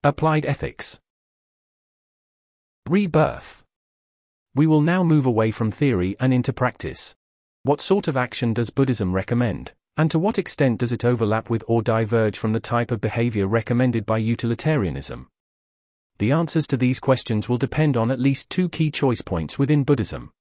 Applied 0.03 0.45
Ethics 0.45 0.99
Rebirth 2.89 3.63
We 4.53 4.67
will 4.67 4.81
now 4.81 5.01
move 5.01 5.25
away 5.25 5.51
from 5.51 5.71
theory 5.71 6.17
and 6.19 6.33
into 6.33 6.51
practice. 6.51 7.15
What 7.63 7.79
sort 7.79 8.09
of 8.09 8.17
action 8.17 8.53
does 8.53 8.69
Buddhism 8.69 9.13
recommend? 9.13 9.71
And 9.99 10.09
to 10.11 10.17
what 10.17 10.39
extent 10.39 10.79
does 10.79 10.93
it 10.93 11.03
overlap 11.03 11.49
with 11.49 11.61
or 11.67 11.81
diverge 11.81 12.37
from 12.37 12.53
the 12.53 12.61
type 12.61 12.89
of 12.89 13.01
behavior 13.01 13.45
recommended 13.47 14.05
by 14.05 14.19
utilitarianism? 14.19 15.27
The 16.19 16.31
answers 16.31 16.65
to 16.67 16.77
these 16.77 17.01
questions 17.01 17.49
will 17.49 17.57
depend 17.57 17.97
on 17.97 18.09
at 18.09 18.17
least 18.17 18.49
two 18.49 18.69
key 18.69 18.91
choice 18.91 19.19
points 19.21 19.59
within 19.59 19.83
Buddhism. 19.83 20.31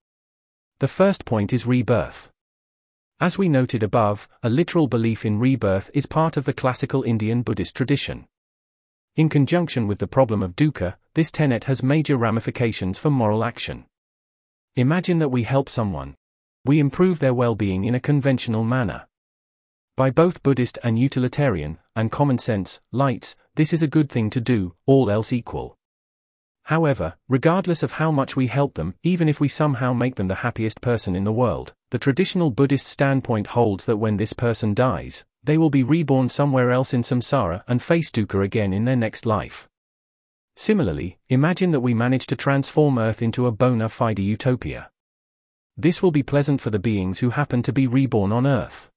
The 0.79 0.87
first 0.87 1.25
point 1.25 1.53
is 1.53 1.67
rebirth. 1.67 2.31
As 3.19 3.37
we 3.37 3.49
noted 3.49 3.83
above, 3.83 4.29
a 4.45 4.49
literal 4.49 4.87
belief 4.87 5.27
in 5.27 5.41
rebirth 5.41 5.91
is 5.93 6.07
part 6.07 6.37
of 6.37 6.45
the 6.45 6.53
classical 6.53 7.03
Indian 7.03 7.43
Buddhist 7.43 7.75
tradition. 7.75 8.27
In 9.17 9.29
conjunction 9.29 9.89
with 9.89 9.99
the 9.99 10.07
problem 10.07 10.41
of 10.41 10.55
dukkha, 10.55 10.95
this 11.15 11.33
tenet 11.33 11.65
has 11.65 11.83
major 11.83 12.17
ramifications 12.17 12.97
for 12.97 13.11
moral 13.11 13.43
action. 13.43 13.87
Imagine 14.77 15.19
that 15.19 15.31
we 15.31 15.43
help 15.43 15.69
someone. 15.69 16.15
We 16.65 16.79
improve 16.79 17.19
their 17.19 17.35
well 17.35 17.57
being 17.57 17.83
in 17.83 17.97
a 17.97 18.01
conventional 18.01 18.63
manner. 18.63 19.08
By 19.99 20.11
both 20.11 20.45
Buddhist 20.45 20.79
and 20.85 20.97
utilitarian, 20.97 21.79
and 21.97 22.13
common 22.13 22.39
sense, 22.39 22.81
lights, 22.93 23.35
this 23.57 23.73
is 23.73 23.83
a 23.83 23.89
good 23.89 24.09
thing 24.09 24.31
to 24.31 24.41
do, 24.41 24.77
all 24.87 25.11
else 25.11 25.33
equal. 25.33 25.77
However, 26.67 27.15
regardless 27.29 27.83
of 27.83 27.91
how 27.91 28.13
much 28.13 28.37
we 28.37 28.47
help 28.47 28.75
them, 28.75 28.95
even 29.03 29.29
if 29.29 29.41
we 29.41 29.49
somehow 29.49 29.93
make 29.93 30.15
them 30.15 30.29
the 30.29 30.47
happiest 30.47 30.81
person 30.81 31.17
in 31.17 31.25
the 31.25 31.33
world, 31.33 31.75
the 31.91 31.99
traditional 31.99 32.53
Buddhist 32.53 32.87
standpoint 32.87 33.49
holds 33.49 33.87
that 33.87 33.97
when 33.97 34.19
this 34.19 34.33
person 34.33 34.73
dies, 34.73 35.25
they 35.43 35.59
will 35.59 35.69
be 35.69 35.83
reborn 35.83 36.29
somewhere 36.29 36.71
else 36.71 36.95
in 36.95 37.03
samsara 37.03 37.65
and 37.67 37.83
face 37.83 38.13
dukkha 38.13 38.45
again 38.45 38.73
in 38.73 38.85
their 38.85 38.95
next 38.95 39.27
life. 39.27 39.69
Similarly, 40.55 41.19
imagine 41.29 41.73
that 41.73 41.81
we 41.81 41.93
manage 41.93 42.29
to 42.29 42.37
transform 42.37 43.01
Earth 43.01 43.21
into 43.21 43.49
a 43.49 43.51
bona 43.51 43.89
fide 43.89 44.21
utopia. 44.21 44.93
This 45.77 46.05
will 46.05 46.13
be 46.13 46.23
pleasant 46.23 46.61
for 46.61 46.71
the 46.71 46.79
beings 46.79 47.19
who 47.19 47.31
happen 47.31 47.65
to 47.65 47.73
be 47.73 47.89
reborn 47.89 48.31
on 48.31 48.47
Earth. 48.47 48.93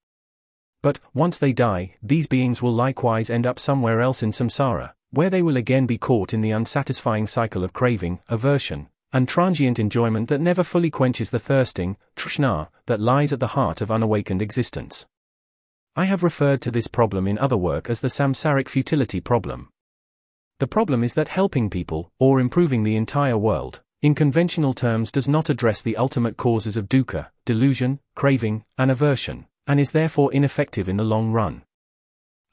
But, 0.84 1.00
once 1.14 1.38
they 1.38 1.54
die, 1.54 1.96
these 2.02 2.26
beings 2.26 2.62
will 2.62 2.74
likewise 2.74 3.30
end 3.30 3.46
up 3.46 3.60
somewhere 3.60 4.02
else 4.02 4.24
in 4.24 4.32
samsara, 4.32 4.94
where 5.12 5.30
they 5.30 5.44
will 5.44 5.58
again 5.58 5.86
be 5.86 6.00
caught 6.00 6.34
in 6.34 6.42
the 6.42 6.52
unsatisfying 6.52 7.28
cycle 7.28 7.64
of 7.64 7.74
craving, 7.74 8.20
aversion, 8.30 8.90
and 9.14 9.28
transient 9.28 9.78
enjoyment 9.78 10.28
that 10.30 10.42
never 10.42 10.64
fully 10.64 10.90
quenches 10.90 11.30
the 11.30 11.40
thirsting, 11.40 11.98
trishna, 12.16 12.70
that 12.88 13.00
lies 13.00 13.32
at 13.32 13.40
the 13.40 13.48
heart 13.48 13.82
of 13.82 13.92
unawakened 13.92 14.42
existence. 14.42 15.06
I 15.96 16.06
have 16.06 16.24
referred 16.24 16.62
to 16.62 16.72
this 16.72 16.88
problem 16.88 17.28
in 17.28 17.38
other 17.38 17.58
work 17.58 17.90
as 17.90 18.00
the 18.00 18.08
samsaric 18.08 18.68
futility 18.68 19.20
problem. 19.20 19.70
The 20.60 20.68
problem 20.68 21.04
is 21.04 21.14
that 21.14 21.28
helping 21.28 21.70
people, 21.70 22.12
or 22.18 22.40
improving 22.40 22.84
the 22.84 22.96
entire 22.96 23.38
world, 23.38 23.82
in 24.02 24.16
conventional 24.16 24.74
terms 24.74 25.12
does 25.12 25.28
not 25.28 25.50
address 25.50 25.82
the 25.82 25.98
ultimate 25.98 26.38
causes 26.38 26.76
of 26.76 26.90
dukkha, 26.90 27.28
delusion, 27.46 28.00
craving, 28.16 28.64
and 28.78 28.90
aversion 28.90 29.46
and 29.68 29.80
is 29.80 29.92
therefore 29.92 30.34
ineffective 30.34 30.90
in 30.90 30.98
the 30.98 31.04
long 31.04 31.32
run. 31.32 31.64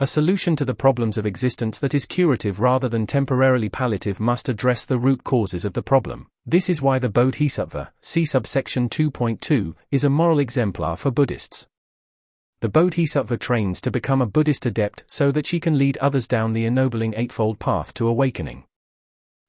A 0.01 0.07
solution 0.07 0.55
to 0.57 0.65
the 0.65 0.75
problems 0.75 1.19
of 1.19 1.27
existence 1.27 1.79
that 1.81 1.95
is 1.95 2.07
curative 2.07 2.61
rather 2.61 2.89
than 2.89 3.07
temporarily 3.07 3.69
palliative 3.69 4.21
must 4.21 4.49
address 4.49 4.85
the 4.85 4.99
root 4.99 5.25
causes 5.25 5.65
of 5.65 5.73
the 5.73 5.83
problem. 5.83 6.29
This 6.47 6.69
is 6.69 6.81
why 6.81 6.99
the 7.01 7.09
Bodhisattva, 7.09 7.93
see 8.01 8.25
subsection 8.25 8.89
2.2, 8.89 9.75
is 9.91 10.05
a 10.05 10.11
moral 10.11 10.39
exemplar 10.39 10.97
for 10.97 11.11
Buddhists. 11.11 11.67
The 12.61 12.69
Bodhisattva 12.69 13.37
trains 13.39 13.81
to 13.81 13.91
become 13.91 14.23
a 14.23 14.27
Buddhist 14.27 14.67
adept 14.67 15.03
so 15.07 15.33
that 15.33 15.47
she 15.47 15.59
can 15.59 15.79
lead 15.79 15.97
others 15.99 16.29
down 16.29 16.53
the 16.53 16.65
ennobling 16.65 17.15
Eightfold 17.17 17.59
Path 17.59 17.93
to 17.95 18.07
awakening. 18.07 18.65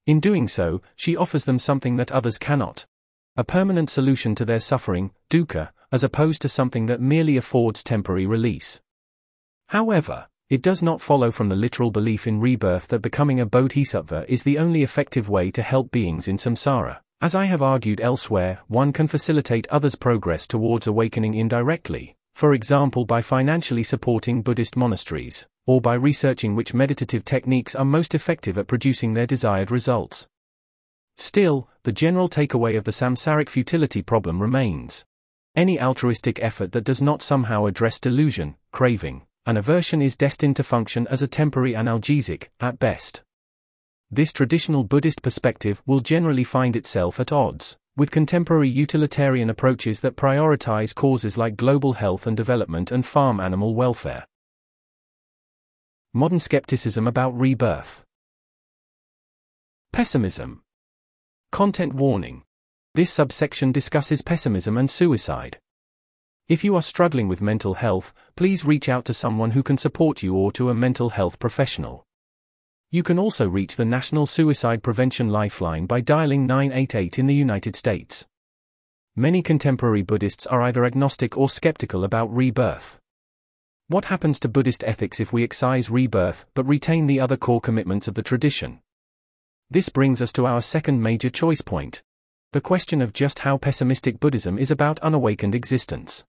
In 0.08 0.19
doing 0.19 0.48
so, 0.48 0.82
she 0.95 1.15
offers 1.15 1.45
them 1.45 1.60
something 1.60 1.98
that 1.98 2.12
others 2.12 2.38
cannot 2.38 2.88
a 3.38 3.43
permanent 3.43 3.89
solution 3.89 4.36
to 4.36 4.43
their 4.43 4.60
suffering, 4.60 5.12
dukkha, 5.30 5.69
as 5.91 6.04
opposed 6.04 6.41
to 6.41 6.49
something 6.49 6.86
that 6.86 7.02
merely 7.02 7.38
affords 7.38 7.84
temporary 7.84 8.25
release. 8.25 8.82
However, 9.67 10.28
it 10.49 10.63
does 10.63 10.82
not 10.82 10.99
follow 10.99 11.30
from 11.30 11.49
the 11.49 11.56
literal 11.56 11.91
belief 11.91 12.25
in 12.25 12.39
rebirth 12.39 12.88
that 12.88 13.04
becoming 13.04 13.39
a 13.39 13.45
bodhisattva 13.45 14.25
is 14.28 14.41
the 14.43 14.58
only 14.58 14.82
effective 14.82 15.30
way 15.30 15.52
to 15.52 15.62
help 15.62 15.91
beings 15.91 16.28
in 16.28 16.38
samsara. 16.38 17.02
As 17.21 17.36
I 17.36 17.45
have 17.45 17.62
argued 17.62 18.02
elsewhere, 18.02 18.62
one 18.67 18.93
can 18.93 19.08
facilitate 19.08 19.67
others' 19.67 19.95
progress 19.95 20.47
towards 20.47 20.88
awakening 20.88 21.34
indirectly, 21.34 22.15
for 22.34 22.54
example 22.54 23.06
by 23.06 23.21
financially 23.21 23.84
supporting 23.84 24.41
Buddhist 24.41 24.75
monasteries, 24.75 25.45
or 25.67 25.82
by 25.82 25.93
researching 25.93 26.56
which 26.56 26.73
meditative 26.73 27.25
techniques 27.25 27.75
are 27.75 27.86
most 27.86 28.15
effective 28.15 28.58
at 28.58 28.67
producing 28.67 29.13
their 29.13 29.28
desired 29.28 29.69
results. 29.69 30.28
Still, 31.17 31.69
the 31.84 31.91
general 31.91 32.30
takeaway 32.30 32.78
of 32.78 32.86
the 32.86 32.91
samsaric 32.91 33.49
futility 33.49 34.02
problem 34.02 34.41
remains. 34.41 35.06
Any 35.60 35.78
altruistic 35.78 36.41
effort 36.41 36.72
that 36.72 36.86
does 36.86 37.02
not 37.02 37.22
somehow 37.22 37.65
address 37.65 38.00
delusion, 38.00 38.56
craving, 38.72 39.24
and 39.45 39.58
aversion 39.58 40.02
is 40.02 40.15
destined 40.15 40.56
to 40.56 40.63
function 40.63 41.06
as 41.08 41.22
a 41.22 41.28
temporary 41.28 41.74
analgesic, 41.74 42.48
at 42.62 42.80
best. 42.80 43.24
This 44.10 44.32
traditional 44.32 44.86
Buddhist 44.86 45.22
perspective 45.22 45.84
will 45.86 46.00
generally 46.00 46.45
find 46.45 46.78
itself 46.78 47.19
at 47.19 47.34
odds 47.34 47.76
with 47.98 48.10
contemporary 48.10 48.69
utilitarian 48.69 49.50
approaches 49.50 50.00
that 50.00 50.15
prioritize 50.15 50.95
causes 50.95 51.38
like 51.38 51.58
global 51.58 51.91
health 51.91 52.26
and 52.26 52.38
development 52.38 52.89
and 52.89 53.06
farm 53.06 53.41
animal 53.41 53.76
welfare. 53.76 54.26
Modern 56.13 56.39
skepticism 56.39 57.06
about 57.06 57.38
rebirth. 57.38 58.06
Pessimism. 59.91 60.63
Content 61.52 61.95
warning. 61.95 62.43
This 62.95 63.12
subsection 63.12 63.71
discusses 63.71 64.23
pessimism 64.23 64.75
and 64.75 64.89
suicide. 64.89 65.60
If 66.47 66.63
you 66.63 66.75
are 66.75 66.82
struggling 66.82 67.28
with 67.28 67.39
mental 67.39 67.75
health, 67.75 68.15
please 68.36 68.65
reach 68.65 68.89
out 68.89 69.06
to 69.06 69.13
someone 69.13 69.52
who 69.52 69.62
can 69.62 69.78
support 69.78 70.23
you 70.23 70.36
or 70.36 70.52
to 70.54 70.69
a 70.69 70.73
mental 70.73 71.12
health 71.12 71.38
professional. 71.38 72.08
You 72.89 73.04
can 73.04 73.19
also 73.19 73.47
reach 73.47 73.75
the 73.75 73.86
National 73.86 74.25
Suicide 74.25 74.82
Prevention 74.82 75.30
Lifeline 75.30 75.86
by 75.86 76.02
dialing 76.02 76.47
988 76.47 77.19
in 77.19 77.28
the 77.28 77.36
United 77.36 77.75
States. 77.75 78.25
Many 79.15 79.43
contemporary 79.43 80.02
Buddhists 80.02 80.47
are 80.47 80.63
either 80.63 80.84
agnostic 80.84 81.38
or 81.38 81.47
skeptical 81.47 82.04
about 82.04 82.36
rebirth. 82.36 82.99
What 83.88 84.06
happens 84.06 84.39
to 84.39 84.49
Buddhist 84.49 84.84
ethics 84.84 85.19
if 85.19 85.32
we 85.32 85.43
excise 85.43 85.91
rebirth 85.91 86.47
but 86.56 86.67
retain 86.67 87.06
the 87.06 87.19
other 87.19 87.38
core 87.38 87.62
commitments 87.62 88.08
of 88.08 88.15
the 88.15 88.23
tradition? 88.23 88.80
This 89.69 89.89
brings 89.89 90.23
us 90.23 90.34
to 90.34 90.47
our 90.47 90.63
second 90.63 91.04
major 91.04 91.30
choice 91.30 91.62
point 91.62 92.02
the 92.52 92.62
question 92.62 93.00
of 93.00 93.14
just 93.14 93.40
how 93.40 93.58
pessimistic 93.58 94.20
Buddhism 94.20 94.58
is 94.58 94.72
about 94.72 95.00
unawakened 95.02 95.54
existence. 95.54 96.26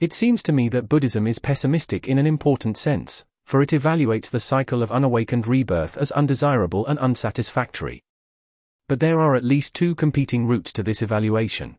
It 0.00 0.14
seems 0.14 0.42
to 0.44 0.52
me 0.52 0.70
that 0.70 0.88
Buddhism 0.88 1.26
is 1.26 1.38
pessimistic 1.38 2.08
in 2.08 2.16
an 2.16 2.26
important 2.26 2.78
sense, 2.78 3.26
for 3.44 3.60
it 3.60 3.68
evaluates 3.68 4.30
the 4.30 4.40
cycle 4.40 4.82
of 4.82 4.90
unawakened 4.90 5.46
rebirth 5.46 5.98
as 5.98 6.10
undesirable 6.12 6.86
and 6.86 6.98
unsatisfactory. 6.98 8.02
But 8.88 9.00
there 9.00 9.20
are 9.20 9.34
at 9.34 9.44
least 9.44 9.74
two 9.74 9.94
competing 9.94 10.46
routes 10.46 10.72
to 10.72 10.82
this 10.82 11.02
evaluation. 11.02 11.76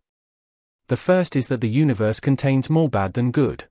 The 0.88 0.98
first 0.98 1.36
is 1.36 1.48
that 1.48 1.62
the 1.62 1.70
universe 1.70 2.20
contains 2.20 2.70
more 2.70 2.90
bad 2.90 3.14
than 3.14 3.32
good. 3.32 3.68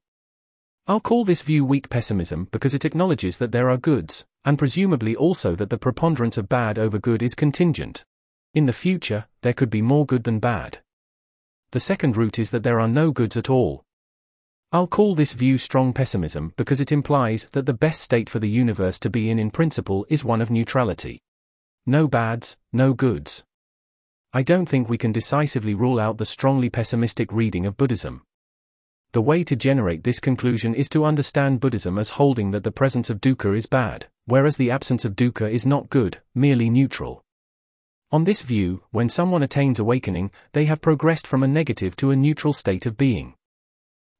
I'll 0.88 1.00
call 1.00 1.24
this 1.24 1.42
view 1.42 1.64
weak 1.64 1.90
pessimism 1.90 2.48
because 2.50 2.74
it 2.74 2.84
acknowledges 2.84 3.38
that 3.38 3.52
there 3.52 3.70
are 3.70 3.76
goods, 3.76 4.26
and 4.44 4.58
presumably 4.58 5.14
also 5.14 5.54
that 5.54 5.70
the 5.70 5.78
preponderance 5.78 6.36
of 6.36 6.48
bad 6.48 6.76
over 6.76 6.98
good 6.98 7.22
is 7.22 7.36
contingent. 7.36 8.04
In 8.54 8.66
the 8.66 8.72
future, 8.72 9.26
there 9.42 9.52
could 9.52 9.70
be 9.70 9.82
more 9.82 10.06
good 10.06 10.24
than 10.24 10.38
bad. 10.38 10.78
The 11.72 11.80
second 11.80 12.16
route 12.16 12.38
is 12.38 12.50
that 12.50 12.62
there 12.62 12.80
are 12.80 12.88
no 12.88 13.10
goods 13.10 13.36
at 13.36 13.50
all, 13.50 13.86
I'll 14.72 14.88
call 14.88 15.14
this 15.14 15.32
view 15.32 15.58
strong 15.58 15.92
pessimism 15.92 16.52
because 16.56 16.80
it 16.80 16.90
implies 16.90 17.46
that 17.52 17.66
the 17.66 17.72
best 17.72 18.00
state 18.00 18.28
for 18.28 18.40
the 18.40 18.48
universe 18.48 18.98
to 19.00 19.08
be 19.08 19.30
in 19.30 19.38
in 19.38 19.52
principle 19.52 20.04
is 20.08 20.24
one 20.24 20.42
of 20.42 20.50
neutrality. 20.50 21.22
No 21.86 22.08
bads, 22.08 22.56
no 22.72 22.92
goods. 22.92 23.44
I 24.32 24.42
don't 24.42 24.66
think 24.66 24.88
we 24.88 24.98
can 24.98 25.12
decisively 25.12 25.72
rule 25.72 26.00
out 26.00 26.18
the 26.18 26.26
strongly 26.26 26.68
pessimistic 26.68 27.32
reading 27.32 27.64
of 27.64 27.76
Buddhism. 27.76 28.24
The 29.12 29.22
way 29.22 29.44
to 29.44 29.54
generate 29.54 30.02
this 30.02 30.18
conclusion 30.18 30.74
is 30.74 30.88
to 30.90 31.04
understand 31.04 31.60
Buddhism 31.60 31.96
as 31.96 32.10
holding 32.10 32.50
that 32.50 32.64
the 32.64 32.72
presence 32.72 33.08
of 33.08 33.20
dukkha 33.20 33.56
is 33.56 33.66
bad, 33.66 34.06
whereas 34.24 34.56
the 34.56 34.72
absence 34.72 35.04
of 35.04 35.14
dukkha 35.14 35.48
is 35.48 35.64
not 35.64 35.90
good, 35.90 36.20
merely 36.34 36.68
neutral. 36.70 37.24
On 38.16 38.24
this 38.24 38.40
view, 38.40 38.80
when 38.92 39.10
someone 39.10 39.42
attains 39.42 39.78
awakening, 39.78 40.30
they 40.54 40.64
have 40.64 40.80
progressed 40.80 41.26
from 41.26 41.42
a 41.42 41.46
negative 41.46 41.94
to 41.96 42.10
a 42.10 42.16
neutral 42.16 42.54
state 42.54 42.86
of 42.86 42.96
being. 42.96 43.34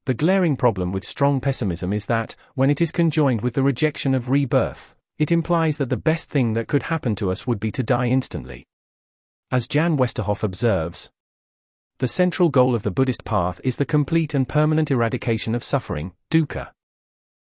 The 0.05 0.13
glaring 0.13 0.55
problem 0.55 0.91
with 0.91 1.03
strong 1.03 1.41
pessimism 1.41 1.91
is 1.91 2.05
that, 2.05 2.35
when 2.53 2.69
it 2.69 2.79
is 2.79 2.91
conjoined 2.91 3.41
with 3.41 3.55
the 3.55 3.63
rejection 3.63 4.13
of 4.13 4.29
rebirth, 4.29 4.93
it 5.17 5.31
implies 5.31 5.77
that 5.77 5.89
the 5.89 5.97
best 5.97 6.29
thing 6.29 6.53
that 6.53 6.67
could 6.67 6.83
happen 6.83 7.15
to 7.15 7.31
us 7.31 7.47
would 7.47 7.59
be 7.59 7.71
to 7.71 7.81
die 7.81 8.05
instantly. 8.05 8.67
As 9.49 9.67
Jan 9.67 9.97
Westerhoff 9.97 10.43
observes, 10.43 11.09
the 11.97 12.07
central 12.07 12.49
goal 12.49 12.75
of 12.75 12.83
the 12.83 12.91
Buddhist 12.91 13.25
path 13.25 13.59
is 13.63 13.77
the 13.77 13.83
complete 13.83 14.35
and 14.35 14.47
permanent 14.47 14.91
eradication 14.91 15.55
of 15.55 15.63
suffering, 15.63 16.13
dukkha. 16.29 16.69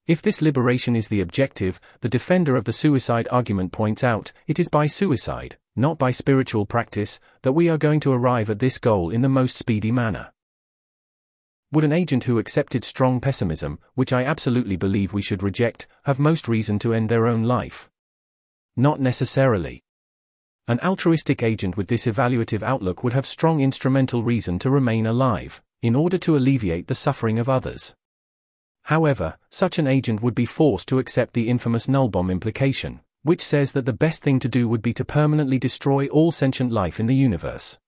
If 0.08 0.22
this 0.22 0.42
liberation 0.42 0.98
is 0.98 1.08
the 1.08 1.22
objective, 1.22 1.80
the 2.02 2.10
defender 2.10 2.58
of 2.58 2.66
the 2.66 2.74
suicide 2.74 3.30
argument 3.32 3.72
points 3.72 4.04
out, 4.04 4.34
it 4.46 4.60
is 4.60 4.68
by 4.68 4.88
suicide, 4.88 5.56
not 5.76 5.98
by 5.98 6.12
spiritual 6.12 6.66
practice, 6.66 7.20
that 7.42 7.54
we 7.54 7.70
are 7.70 7.78
going 7.78 8.00
to 8.00 8.12
arrive 8.12 8.50
at 8.50 8.60
this 8.60 8.78
goal 8.78 9.10
in 9.10 9.22
the 9.22 9.30
most 9.30 9.56
speedy 9.56 9.92
manner. 9.92 10.32
Would 11.72 11.84
an 11.84 11.92
agent 11.92 12.26
who 12.26 12.38
accepted 12.38 12.84
strong 12.84 13.20
pessimism, 13.20 13.80
which 13.96 14.14
I 14.14 14.24
absolutely 14.24 14.76
believe 14.76 15.14
we 15.14 15.24
should 15.24 15.42
reject, 15.42 15.88
have 16.04 16.20
most 16.20 16.48
reason 16.48 16.78
to 16.80 16.94
end 16.94 17.10
their 17.10 17.26
own 17.26 17.44
life? 17.44 17.90
Not 18.76 19.00
necessarily. 19.00 19.84
An 20.68 20.80
altruistic 20.82 21.42
agent 21.42 21.76
with 21.76 21.88
this 21.88 22.06
evaluative 22.06 22.62
outlook 22.62 23.04
would 23.04 23.14
have 23.14 23.26
strong 23.26 23.60
instrumental 23.60 24.24
reason 24.24 24.60
to 24.60 24.70
remain 24.70 25.06
alive, 25.06 25.62
in 25.82 25.96
order 25.96 26.18
to 26.20 26.38
alleviate 26.38 26.88
the 26.88 26.96
suffering 26.96 27.40
of 27.40 27.50
others. 27.50 27.96
However, 28.84 29.38
such 29.50 29.80
an 29.80 29.88
agent 29.88 30.22
would 30.22 30.36
be 30.36 30.46
forced 30.46 30.88
to 30.90 31.00
accept 31.00 31.34
the 31.34 31.50
infamous 31.50 31.88
null 31.88 32.08
bomb 32.08 32.30
implication, 32.30 33.02
which 33.24 33.42
says 33.42 33.72
that 33.72 33.86
the 33.86 33.94
best 33.94 34.22
thing 34.24 34.40
to 34.40 34.48
do 34.48 34.68
would 34.68 34.82
be 34.82 34.94
to 34.94 35.04
permanently 35.04 35.58
destroy 35.58 36.08
all 36.08 36.32
sentient 36.32 36.72
life 36.72 37.00
in 37.00 37.08
the 37.08 37.16
universe. 37.16 37.80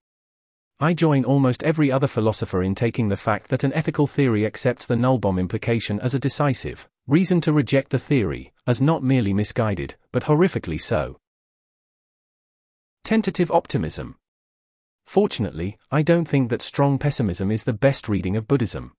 I 0.80 0.94
join 0.94 1.24
almost 1.24 1.64
every 1.64 1.90
other 1.90 2.08
philosopher 2.08 2.62
in 2.62 2.76
taking 2.76 3.08
the 3.08 3.16
fact 3.16 3.50
that 3.50 3.64
an 3.64 3.72
ethical 3.74 4.08
theory 4.08 4.46
accepts 4.46 4.86
the 4.86 4.98
null 4.98 5.18
bomb 5.18 5.40
implication 5.40 6.00
as 6.02 6.14
a 6.14 6.20
decisive 6.20 6.90
reason 7.08 7.40
to 7.40 7.54
reject 7.54 7.92
the 7.92 8.00
theory, 8.00 8.52
as 8.66 8.82
not 8.82 9.04
merely 9.04 9.32
misguided, 9.32 9.96
but 10.12 10.24
horrifically 10.24 10.82
so. 10.82 11.18
Tentative 13.04 13.52
optimism. 13.52 14.16
Fortunately, 15.06 15.78
I 15.92 16.02
don't 16.02 16.26
think 16.26 16.50
that 16.50 16.64
strong 16.64 16.98
pessimism 16.98 17.52
is 17.52 17.64
the 17.64 17.74
best 17.74 18.10
reading 18.10 18.36
of 18.36 18.48
Buddhism. 18.48 18.94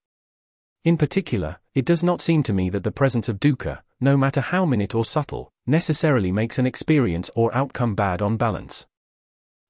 In 0.84 0.96
particular, 0.96 1.58
it 1.74 1.84
does 1.84 2.04
not 2.04 2.22
seem 2.22 2.44
to 2.44 2.52
me 2.52 2.70
that 2.70 2.84
the 2.84 2.92
presence 2.92 3.28
of 3.28 3.40
dukkha, 3.40 3.80
no 4.00 4.16
matter 4.16 4.40
how 4.40 4.64
minute 4.64 4.94
or 4.94 5.04
subtle, 5.04 5.52
necessarily 5.66 6.30
makes 6.30 6.58
an 6.58 6.66
experience 6.66 7.30
or 7.34 7.54
outcome 7.54 7.94
bad 7.94 8.22
on 8.22 8.36
balance. 8.36 8.86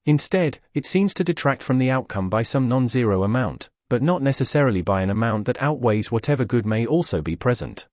Instead, 0.04 0.58
it 0.74 0.86
seems 0.86 1.12
to 1.14 1.24
detract 1.24 1.62
from 1.62 1.78
the 1.78 1.90
outcome 1.90 2.28
by 2.28 2.42
some 2.42 2.68
non 2.68 2.86
zero 2.86 3.24
amount, 3.24 3.68
but 3.88 4.02
not 4.02 4.22
necessarily 4.22 4.82
by 4.82 5.02
an 5.02 5.10
amount 5.10 5.46
that 5.46 5.60
outweighs 5.60 6.12
whatever 6.12 6.44
good 6.44 6.66
may 6.66 6.86
also 6.86 7.20
be 7.22 7.34
present. 7.36 7.88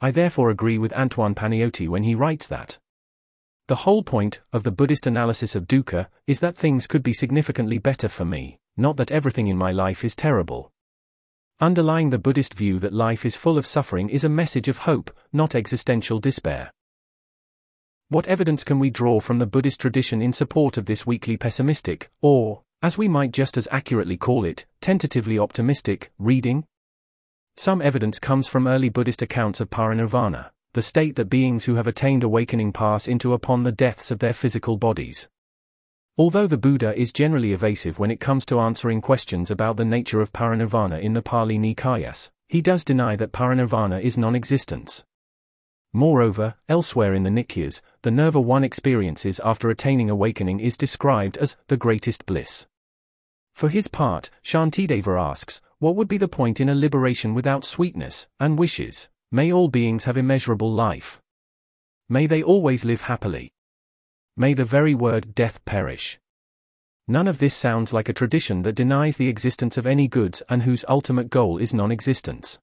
I 0.00 0.10
therefore 0.10 0.50
agree 0.50 0.78
with 0.78 0.92
Antoine 0.94 1.34
Panaïoti 1.34 1.88
when 1.88 2.04
he 2.04 2.14
writes 2.14 2.46
that 2.46 2.78
the 3.68 3.86
whole 3.86 4.02
point 4.02 4.40
of 4.52 4.64
the 4.64 4.72
Buddhist 4.72 5.06
analysis 5.06 5.54
of 5.54 5.68
dukkha 5.68 6.08
is 6.26 6.40
that 6.40 6.56
things 6.56 6.88
could 6.88 7.04
be 7.04 7.12
significantly 7.12 7.78
better 7.78 8.08
for 8.08 8.24
me, 8.24 8.58
not 8.76 8.96
that 8.96 9.12
everything 9.12 9.46
in 9.46 9.56
my 9.56 9.70
life 9.70 10.04
is 10.04 10.16
terrible. 10.16 10.72
Underlying 11.60 12.10
the 12.10 12.18
Buddhist 12.18 12.54
view 12.54 12.80
that 12.80 12.92
life 12.92 13.24
is 13.24 13.36
full 13.36 13.58
of 13.58 13.66
suffering 13.66 14.08
is 14.08 14.24
a 14.24 14.28
message 14.28 14.66
of 14.66 14.78
hope, 14.78 15.16
not 15.32 15.54
existential 15.54 16.18
despair. 16.18 16.72
What 18.10 18.26
evidence 18.26 18.64
can 18.64 18.80
we 18.80 18.90
draw 18.90 19.20
from 19.20 19.38
the 19.38 19.46
Buddhist 19.46 19.80
tradition 19.80 20.20
in 20.20 20.32
support 20.32 20.76
of 20.76 20.86
this 20.86 21.06
weakly 21.06 21.36
pessimistic, 21.36 22.10
or, 22.20 22.62
as 22.82 22.98
we 22.98 23.06
might 23.06 23.30
just 23.30 23.56
as 23.56 23.68
accurately 23.70 24.16
call 24.16 24.44
it, 24.44 24.66
tentatively 24.80 25.38
optimistic, 25.38 26.10
reading? 26.18 26.64
Some 27.56 27.80
evidence 27.80 28.18
comes 28.18 28.48
from 28.48 28.66
early 28.66 28.88
Buddhist 28.88 29.22
accounts 29.22 29.60
of 29.60 29.70
parinirvana, 29.70 30.50
the 30.72 30.82
state 30.82 31.14
that 31.14 31.30
beings 31.30 31.66
who 31.66 31.76
have 31.76 31.86
attained 31.86 32.24
awakening 32.24 32.72
pass 32.72 33.06
into 33.06 33.32
upon 33.32 33.62
the 33.62 33.70
deaths 33.70 34.10
of 34.10 34.18
their 34.18 34.32
physical 34.32 34.76
bodies. 34.76 35.28
Although 36.18 36.48
the 36.48 36.58
Buddha 36.58 36.92
is 37.00 37.12
generally 37.12 37.52
evasive 37.52 38.00
when 38.00 38.10
it 38.10 38.18
comes 38.18 38.44
to 38.46 38.58
answering 38.58 39.00
questions 39.00 39.52
about 39.52 39.76
the 39.76 39.84
nature 39.84 40.20
of 40.20 40.32
parinirvana 40.32 41.00
in 41.00 41.12
the 41.12 41.22
Pali 41.22 41.60
Nikayas, 41.60 42.32
he 42.48 42.60
does 42.60 42.84
deny 42.84 43.14
that 43.14 43.30
parinirvana 43.30 44.02
is 44.02 44.18
non 44.18 44.34
existence. 44.34 45.04
Moreover, 45.92 46.54
elsewhere 46.68 47.14
in 47.14 47.24
the 47.24 47.30
Nikayas, 47.30 47.82
the 48.02 48.10
Nirvana 48.10 48.46
one 48.46 48.64
experiences 48.64 49.40
after 49.44 49.70
attaining 49.70 50.08
awakening 50.08 50.60
is 50.60 50.78
described 50.78 51.36
as 51.38 51.56
the 51.66 51.76
greatest 51.76 52.26
bliss. 52.26 52.66
For 53.54 53.68
his 53.68 53.88
part, 53.88 54.30
Shantideva 54.42 55.20
asks, 55.20 55.60
what 55.78 55.96
would 55.96 56.08
be 56.08 56.18
the 56.18 56.28
point 56.28 56.60
in 56.60 56.68
a 56.68 56.74
liberation 56.74 57.34
without 57.34 57.64
sweetness, 57.64 58.28
and 58.38 58.58
wishes? 58.58 59.08
May 59.32 59.52
all 59.52 59.68
beings 59.68 60.04
have 60.04 60.16
immeasurable 60.16 60.72
life. 60.72 61.20
May 62.08 62.26
they 62.26 62.42
always 62.42 62.84
live 62.84 63.02
happily. 63.02 63.52
May 64.36 64.54
the 64.54 64.64
very 64.64 64.94
word 64.94 65.34
death 65.34 65.64
perish. 65.64 66.18
None 67.08 67.26
of 67.26 67.38
this 67.38 67.54
sounds 67.54 67.92
like 67.92 68.08
a 68.08 68.12
tradition 68.12 68.62
that 68.62 68.74
denies 68.74 69.16
the 69.16 69.28
existence 69.28 69.76
of 69.76 69.86
any 69.86 70.06
goods 70.06 70.42
and 70.48 70.62
whose 70.62 70.84
ultimate 70.88 71.30
goal 71.30 71.58
is 71.58 71.74
non 71.74 71.90
existence. 71.90 72.58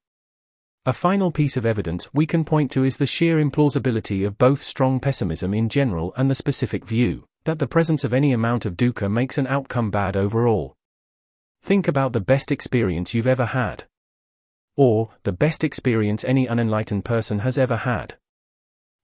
A 0.88 0.92
final 0.94 1.30
piece 1.30 1.58
of 1.58 1.66
evidence 1.66 2.14
we 2.14 2.24
can 2.24 2.46
point 2.46 2.70
to 2.70 2.82
is 2.82 2.96
the 2.96 3.04
sheer 3.04 3.44
implausibility 3.44 4.26
of 4.26 4.38
both 4.38 4.62
strong 4.62 5.00
pessimism 5.00 5.52
in 5.52 5.68
general 5.68 6.14
and 6.16 6.30
the 6.30 6.34
specific 6.34 6.86
view 6.86 7.28
that 7.44 7.58
the 7.58 7.66
presence 7.66 8.04
of 8.04 8.14
any 8.14 8.32
amount 8.32 8.64
of 8.64 8.74
dukkha 8.74 9.10
makes 9.10 9.36
an 9.36 9.46
outcome 9.48 9.90
bad 9.90 10.16
overall. 10.16 10.78
Think 11.62 11.88
about 11.88 12.14
the 12.14 12.22
best 12.22 12.50
experience 12.50 13.12
you've 13.12 13.26
ever 13.26 13.44
had. 13.44 13.84
Or, 14.76 15.10
the 15.24 15.32
best 15.32 15.62
experience 15.62 16.24
any 16.24 16.48
unenlightened 16.48 17.04
person 17.04 17.40
has 17.40 17.58
ever 17.58 17.76
had. 17.76 18.14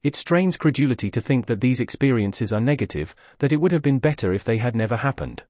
It 0.02 0.16
strains 0.16 0.56
credulity 0.56 1.10
to 1.10 1.20
think 1.20 1.44
that 1.44 1.60
these 1.60 1.80
experiences 1.80 2.50
are 2.50 2.62
negative, 2.62 3.14
that 3.40 3.52
it 3.52 3.60
would 3.60 3.72
have 3.72 3.82
been 3.82 3.98
better 3.98 4.32
if 4.32 4.42
they 4.42 4.56
had 4.56 4.74
never 4.74 4.96
happened. 4.96 5.42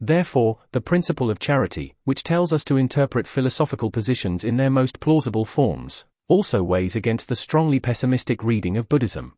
Therefore, 0.00 0.58
the 0.72 0.80
principle 0.80 1.30
of 1.30 1.38
charity, 1.38 1.94
which 2.04 2.22
tells 2.22 2.52
us 2.52 2.64
to 2.64 2.78
interpret 2.78 3.28
philosophical 3.28 3.90
positions 3.90 4.44
in 4.44 4.56
their 4.56 4.70
most 4.70 4.98
plausible 4.98 5.44
forms, 5.44 6.06
also 6.26 6.62
weighs 6.62 6.96
against 6.96 7.28
the 7.28 7.36
strongly 7.36 7.78
pessimistic 7.80 8.42
reading 8.42 8.78
of 8.78 8.88
Buddhism. 8.88 9.34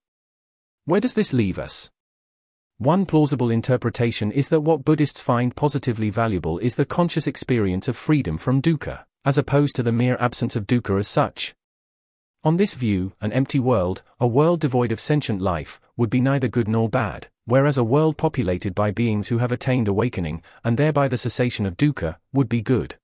Where 0.85 1.01
does 1.01 1.15
this 1.15 1.33
leave 1.33 1.59
us? 1.59 1.91
One 2.79 3.07
plausible 3.07 3.51
interpretation 3.51 4.31
is 4.31 4.49
that 4.49 4.61
what 4.61 4.85
Buddhists 4.85 5.21
find 5.21 5.55
positively 5.57 6.11
valuable 6.11 6.59
is 6.59 6.77
the 6.77 6.85
conscious 6.85 7.27
experience 7.27 7.89
of 7.89 7.97
freedom 7.97 8.39
from 8.39 8.63
dukkha, 8.63 9.05
as 9.25 9.39
opposed 9.39 9.75
to 9.77 9.83
the 9.83 9.93
mere 9.93 10.17
absence 10.21 10.55
of 10.55 10.67
dukkha 10.67 10.99
as 10.99 11.09
such. 11.09 11.55
On 12.45 12.57
this 12.57 12.75
view, 12.75 13.13
an 13.21 13.33
empty 13.33 13.61
world, 13.61 14.03
a 14.19 14.27
world 14.27 14.61
devoid 14.61 14.91
of 14.91 15.01
sentient 15.01 15.41
life, 15.41 15.81
would 15.97 16.11
be 16.11 16.21
neither 16.21 16.49
good 16.49 16.67
nor 16.67 16.89
bad, 16.89 17.29
whereas 17.45 17.79
a 17.79 17.85
world 17.85 18.17
populated 18.17 18.75
by 18.75 18.91
beings 18.91 19.29
who 19.29 19.39
have 19.39 19.53
attained 19.53 19.87
awakening, 19.87 20.43
and 20.65 20.77
thereby 20.77 21.07
the 21.07 21.17
cessation 21.17 21.67
of 21.67 21.77
dukkha, 21.77 22.17
would 22.33 22.49
be 22.49 22.61
good. 22.61 22.97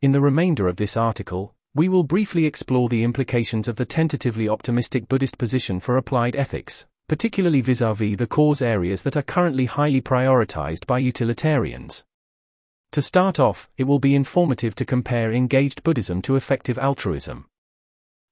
In 0.00 0.12
the 0.12 0.22
remainder 0.22 0.68
of 0.68 0.76
this 0.76 0.96
article, 0.96 1.54
we 1.74 1.90
will 1.90 2.02
briefly 2.02 2.46
explore 2.46 2.88
the 2.88 3.04
implications 3.04 3.68
of 3.68 3.76
the 3.76 3.84
tentatively 3.84 4.48
optimistic 4.48 5.06
Buddhist 5.06 5.36
position 5.36 5.78
for 5.78 5.98
applied 5.98 6.34
ethics, 6.34 6.86
particularly 7.08 7.60
vis 7.60 7.82
a 7.82 7.92
vis 7.92 8.16
the 8.16 8.26
cause 8.26 8.62
areas 8.62 9.02
that 9.02 9.18
are 9.18 9.22
currently 9.22 9.66
highly 9.66 10.00
prioritized 10.00 10.86
by 10.86 10.98
utilitarians. 10.98 12.04
To 12.92 13.02
start 13.02 13.38
off, 13.38 13.68
it 13.76 13.84
will 13.84 13.98
be 13.98 14.14
informative 14.14 14.74
to 14.76 14.86
compare 14.86 15.30
engaged 15.30 15.82
Buddhism 15.82 16.22
to 16.22 16.36
effective 16.36 16.78
altruism. 16.78 17.44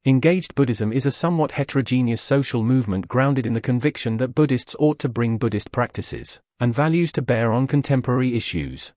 Engaged 0.07 0.55
Buddhism 0.55 0.93
is 0.93 1.07
a 1.07 1.11
somewhat 1.11 1.53
heterogeneous 1.53 2.21
social 2.21 2.63
movement 2.63 3.09
grounded 3.09 3.47
in 3.47 3.55
the 3.55 3.61
conviction 3.63 4.19
that 4.19 4.35
Buddhists 4.35 4.77
ought 4.79 4.99
to 4.99 5.09
bring 5.09 5.39
Buddhist 5.39 5.73
practices 5.73 6.41
and 6.61 6.75
values 6.75 7.11
to 7.13 7.23
bear 7.23 7.55
on 7.55 7.67
contemporary 7.67 8.37
issues. 8.37 8.93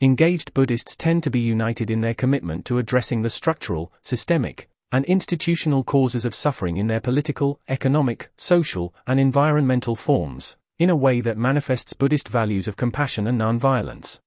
Engaged 0.00 0.54
Buddhists 0.54 0.94
tend 0.94 1.24
to 1.24 1.30
be 1.30 1.40
united 1.40 1.90
in 1.90 2.02
their 2.02 2.14
commitment 2.14 2.64
to 2.66 2.78
addressing 2.78 3.22
the 3.22 3.30
structural, 3.30 3.92
systemic, 4.00 4.68
and 4.92 5.04
institutional 5.06 5.82
causes 5.82 6.24
of 6.24 6.36
suffering 6.36 6.76
in 6.76 6.86
their 6.86 7.00
political, 7.00 7.58
economic, 7.68 8.30
social, 8.36 8.94
and 9.08 9.18
environmental 9.18 9.96
forms, 9.96 10.56
in 10.78 10.88
a 10.88 10.94
way 10.94 11.20
that 11.20 11.36
manifests 11.36 11.94
Buddhist 11.94 12.28
values 12.28 12.68
of 12.68 12.76
compassion 12.76 13.26
and 13.26 13.40
nonviolence. 13.40 14.20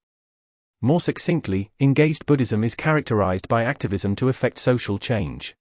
More 0.82 1.00
succinctly, 1.00 1.72
engaged 1.80 2.26
Buddhism 2.26 2.66
is 2.66 2.76
characterized 2.76 3.48
by 3.48 3.64
activism 3.64 4.14
to 4.18 4.28
effect 4.28 4.58
social 4.58 5.00
change. 5.00 5.56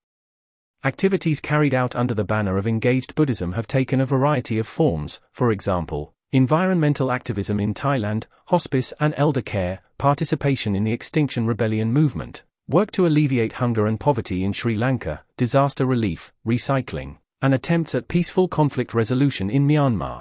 Activities 0.84 1.40
carried 1.40 1.72
out 1.72 1.96
under 1.96 2.12
the 2.12 2.24
banner 2.24 2.58
of 2.58 2.66
engaged 2.66 3.14
Buddhism 3.14 3.52
have 3.52 3.66
taken 3.66 4.02
a 4.02 4.06
variety 4.06 4.58
of 4.58 4.68
forms, 4.68 5.18
for 5.32 5.50
example, 5.50 6.12
environmental 6.30 7.10
activism 7.10 7.58
in 7.58 7.72
Thailand, 7.72 8.24
hospice 8.48 8.92
and 9.00 9.14
elder 9.16 9.40
care, 9.40 9.80
participation 9.96 10.76
in 10.76 10.84
the 10.84 10.92
Extinction 10.92 11.46
Rebellion 11.46 11.90
movement, 11.90 12.42
work 12.68 12.90
to 12.92 13.06
alleviate 13.06 13.54
hunger 13.54 13.86
and 13.86 13.98
poverty 13.98 14.44
in 14.44 14.52
Sri 14.52 14.74
Lanka, 14.74 15.22
disaster 15.38 15.86
relief, 15.86 16.34
recycling, 16.46 17.16
and 17.40 17.54
attempts 17.54 17.94
at 17.94 18.06
peaceful 18.06 18.46
conflict 18.46 18.92
resolution 18.92 19.48
in 19.48 19.66
Myanmar. 19.66 20.20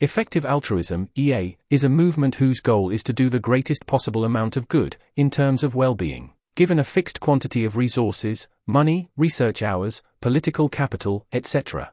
Effective 0.00 0.46
altruism, 0.46 1.08
EA, 1.16 1.56
is 1.68 1.82
a 1.82 1.88
movement 1.88 2.36
whose 2.36 2.60
goal 2.60 2.90
is 2.90 3.02
to 3.02 3.12
do 3.12 3.28
the 3.28 3.40
greatest 3.40 3.86
possible 3.86 4.24
amount 4.24 4.56
of 4.56 4.68
good, 4.68 4.96
in 5.16 5.30
terms 5.30 5.64
of 5.64 5.74
well 5.74 5.96
being 5.96 6.33
given 6.54 6.78
a 6.78 6.84
fixed 6.84 7.18
quantity 7.18 7.64
of 7.64 7.76
resources, 7.76 8.48
money, 8.66 9.10
research 9.16 9.60
hours, 9.60 10.02
political 10.20 10.68
capital, 10.68 11.26
etc. 11.32 11.92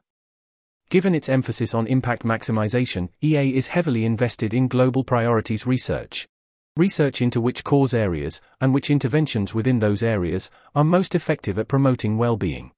Given 0.88 1.14
its 1.14 1.28
emphasis 1.28 1.74
on 1.74 1.88
impact 1.88 2.22
maximization, 2.22 3.08
EA 3.20 3.56
is 3.56 3.68
heavily 3.68 4.04
invested 4.04 4.54
in 4.54 4.68
global 4.68 5.02
priorities 5.02 5.66
research. 5.66 6.28
Research 6.76 7.20
into 7.20 7.40
which 7.40 7.64
cause 7.64 7.92
areas, 7.92 8.40
and 8.60 8.72
which 8.72 8.88
interventions 8.88 9.52
within 9.52 9.80
those 9.80 10.02
areas, 10.02 10.50
are 10.74 10.84
most 10.84 11.14
effective 11.14 11.58
at 11.58 11.68
promoting 11.68 12.16
well 12.16 12.36
being. 12.36 12.70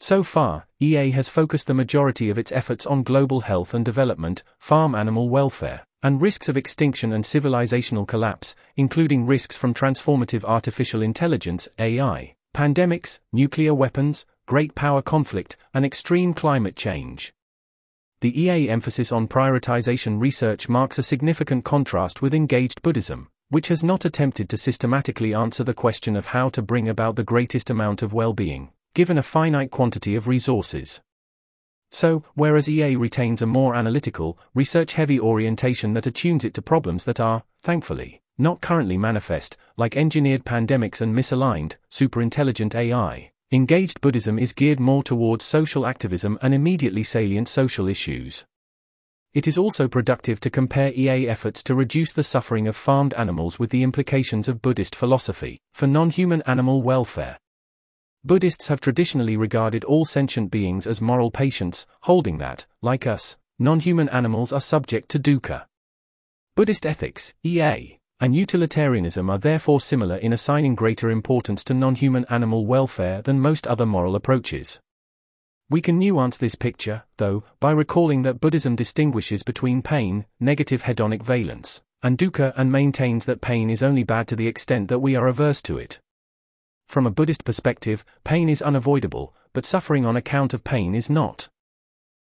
So 0.00 0.22
far, 0.22 0.66
EA 0.80 1.10
has 1.10 1.28
focused 1.28 1.66
the 1.66 1.74
majority 1.74 2.28
of 2.30 2.38
its 2.38 2.52
efforts 2.52 2.86
on 2.86 3.04
global 3.04 3.40
health 3.40 3.72
and 3.72 3.84
development, 3.84 4.42
farm 4.58 4.94
animal 4.94 5.28
welfare, 5.28 5.84
and 6.02 6.20
risks 6.20 6.48
of 6.48 6.56
extinction 6.56 7.12
and 7.12 7.24
civilizational 7.24 8.06
collapse, 8.06 8.56
including 8.76 9.26
risks 9.26 9.56
from 9.56 9.74
transformative 9.74 10.44
artificial 10.44 11.02
intelligence, 11.02 11.68
AI, 11.78 12.34
pandemics, 12.54 13.20
nuclear 13.32 13.74
weapons, 13.74 14.26
great 14.46 14.74
power 14.74 15.02
conflict, 15.02 15.56
and 15.72 15.84
extreme 15.84 16.34
climate 16.34 16.76
change. 16.76 17.32
The 18.20 18.42
EA 18.42 18.68
emphasis 18.68 19.12
on 19.12 19.28
prioritization 19.28 20.20
research 20.20 20.68
marks 20.68 20.98
a 20.98 21.02
significant 21.02 21.64
contrast 21.64 22.20
with 22.20 22.34
engaged 22.34 22.82
Buddhism, 22.82 23.28
which 23.48 23.68
has 23.68 23.82
not 23.82 24.04
attempted 24.04 24.48
to 24.48 24.56
systematically 24.56 25.34
answer 25.34 25.64
the 25.64 25.74
question 25.74 26.16
of 26.16 26.26
how 26.26 26.48
to 26.50 26.62
bring 26.62 26.88
about 26.88 27.16
the 27.16 27.24
greatest 27.24 27.70
amount 27.70 28.02
of 28.02 28.12
well 28.12 28.32
being, 28.32 28.70
given 28.94 29.18
a 29.18 29.22
finite 29.22 29.70
quantity 29.70 30.14
of 30.14 30.28
resources. 30.28 31.00
So, 31.90 32.22
whereas 32.34 32.68
EA 32.68 32.96
retains 32.96 33.42
a 33.42 33.46
more 33.46 33.74
analytical, 33.74 34.38
research 34.54 34.92
heavy 34.92 35.18
orientation 35.18 35.92
that 35.94 36.06
attunes 36.06 36.44
it 36.44 36.54
to 36.54 36.62
problems 36.62 37.04
that 37.04 37.20
are, 37.20 37.42
thankfully, 37.62 38.22
not 38.38 38.60
currently 38.60 38.96
manifest, 38.96 39.56
like 39.76 39.96
engineered 39.96 40.44
pandemics 40.44 41.00
and 41.00 41.14
misaligned, 41.14 41.74
superintelligent 41.90 42.74
AI, 42.74 43.30
engaged 43.52 44.00
Buddhism 44.00 44.38
is 44.38 44.52
geared 44.52 44.80
more 44.80 45.02
towards 45.02 45.44
social 45.44 45.84
activism 45.84 46.38
and 46.40 46.54
immediately 46.54 47.02
salient 47.02 47.48
social 47.48 47.88
issues. 47.88 48.44
It 49.32 49.46
is 49.46 49.58
also 49.58 49.86
productive 49.86 50.40
to 50.40 50.50
compare 50.50 50.92
EA 50.92 51.28
efforts 51.28 51.62
to 51.64 51.74
reduce 51.74 52.12
the 52.12 52.24
suffering 52.24 52.66
of 52.66 52.76
farmed 52.76 53.14
animals 53.14 53.58
with 53.58 53.70
the 53.70 53.82
implications 53.82 54.48
of 54.48 54.62
Buddhist 54.62 54.96
philosophy 54.96 55.60
for 55.72 55.86
non 55.86 56.10
human 56.10 56.42
animal 56.42 56.82
welfare. 56.82 57.38
Buddhists 58.22 58.68
have 58.68 58.82
traditionally 58.82 59.38
regarded 59.38 59.82
all 59.84 60.04
sentient 60.04 60.50
beings 60.50 60.86
as 60.86 61.00
moral 61.00 61.30
patients, 61.30 61.86
holding 62.02 62.36
that, 62.36 62.66
like 62.82 63.06
us, 63.06 63.38
non 63.58 63.80
human 63.80 64.10
animals 64.10 64.52
are 64.52 64.60
subject 64.60 65.08
to 65.10 65.18
dukkha. 65.18 65.64
Buddhist 66.54 66.84
ethics, 66.84 67.32
EA, 67.42 67.98
and 68.20 68.36
utilitarianism 68.36 69.30
are 69.30 69.38
therefore 69.38 69.80
similar 69.80 70.16
in 70.16 70.34
assigning 70.34 70.74
greater 70.74 71.10
importance 71.10 71.64
to 71.64 71.72
non 71.72 71.94
human 71.94 72.26
animal 72.28 72.66
welfare 72.66 73.22
than 73.22 73.40
most 73.40 73.66
other 73.66 73.86
moral 73.86 74.14
approaches. 74.14 74.80
We 75.70 75.80
can 75.80 75.98
nuance 75.98 76.36
this 76.36 76.56
picture, 76.56 77.04
though, 77.16 77.44
by 77.58 77.70
recalling 77.70 78.20
that 78.22 78.40
Buddhism 78.40 78.76
distinguishes 78.76 79.42
between 79.42 79.80
pain, 79.80 80.26
negative 80.38 80.82
hedonic 80.82 81.22
valence, 81.22 81.82
and 82.02 82.18
dukkha 82.18 82.52
and 82.54 82.70
maintains 82.70 83.24
that 83.24 83.40
pain 83.40 83.70
is 83.70 83.82
only 83.82 84.02
bad 84.02 84.28
to 84.28 84.36
the 84.36 84.46
extent 84.46 84.88
that 84.88 84.98
we 84.98 85.16
are 85.16 85.26
averse 85.26 85.62
to 85.62 85.78
it. 85.78 86.00
From 86.90 87.06
a 87.06 87.10
Buddhist 87.12 87.44
perspective, 87.44 88.04
pain 88.24 88.48
is 88.48 88.60
unavoidable, 88.60 89.32
but 89.52 89.64
suffering 89.64 90.04
on 90.04 90.16
account 90.16 90.52
of 90.52 90.64
pain 90.64 90.92
is 90.92 91.08
not. 91.08 91.48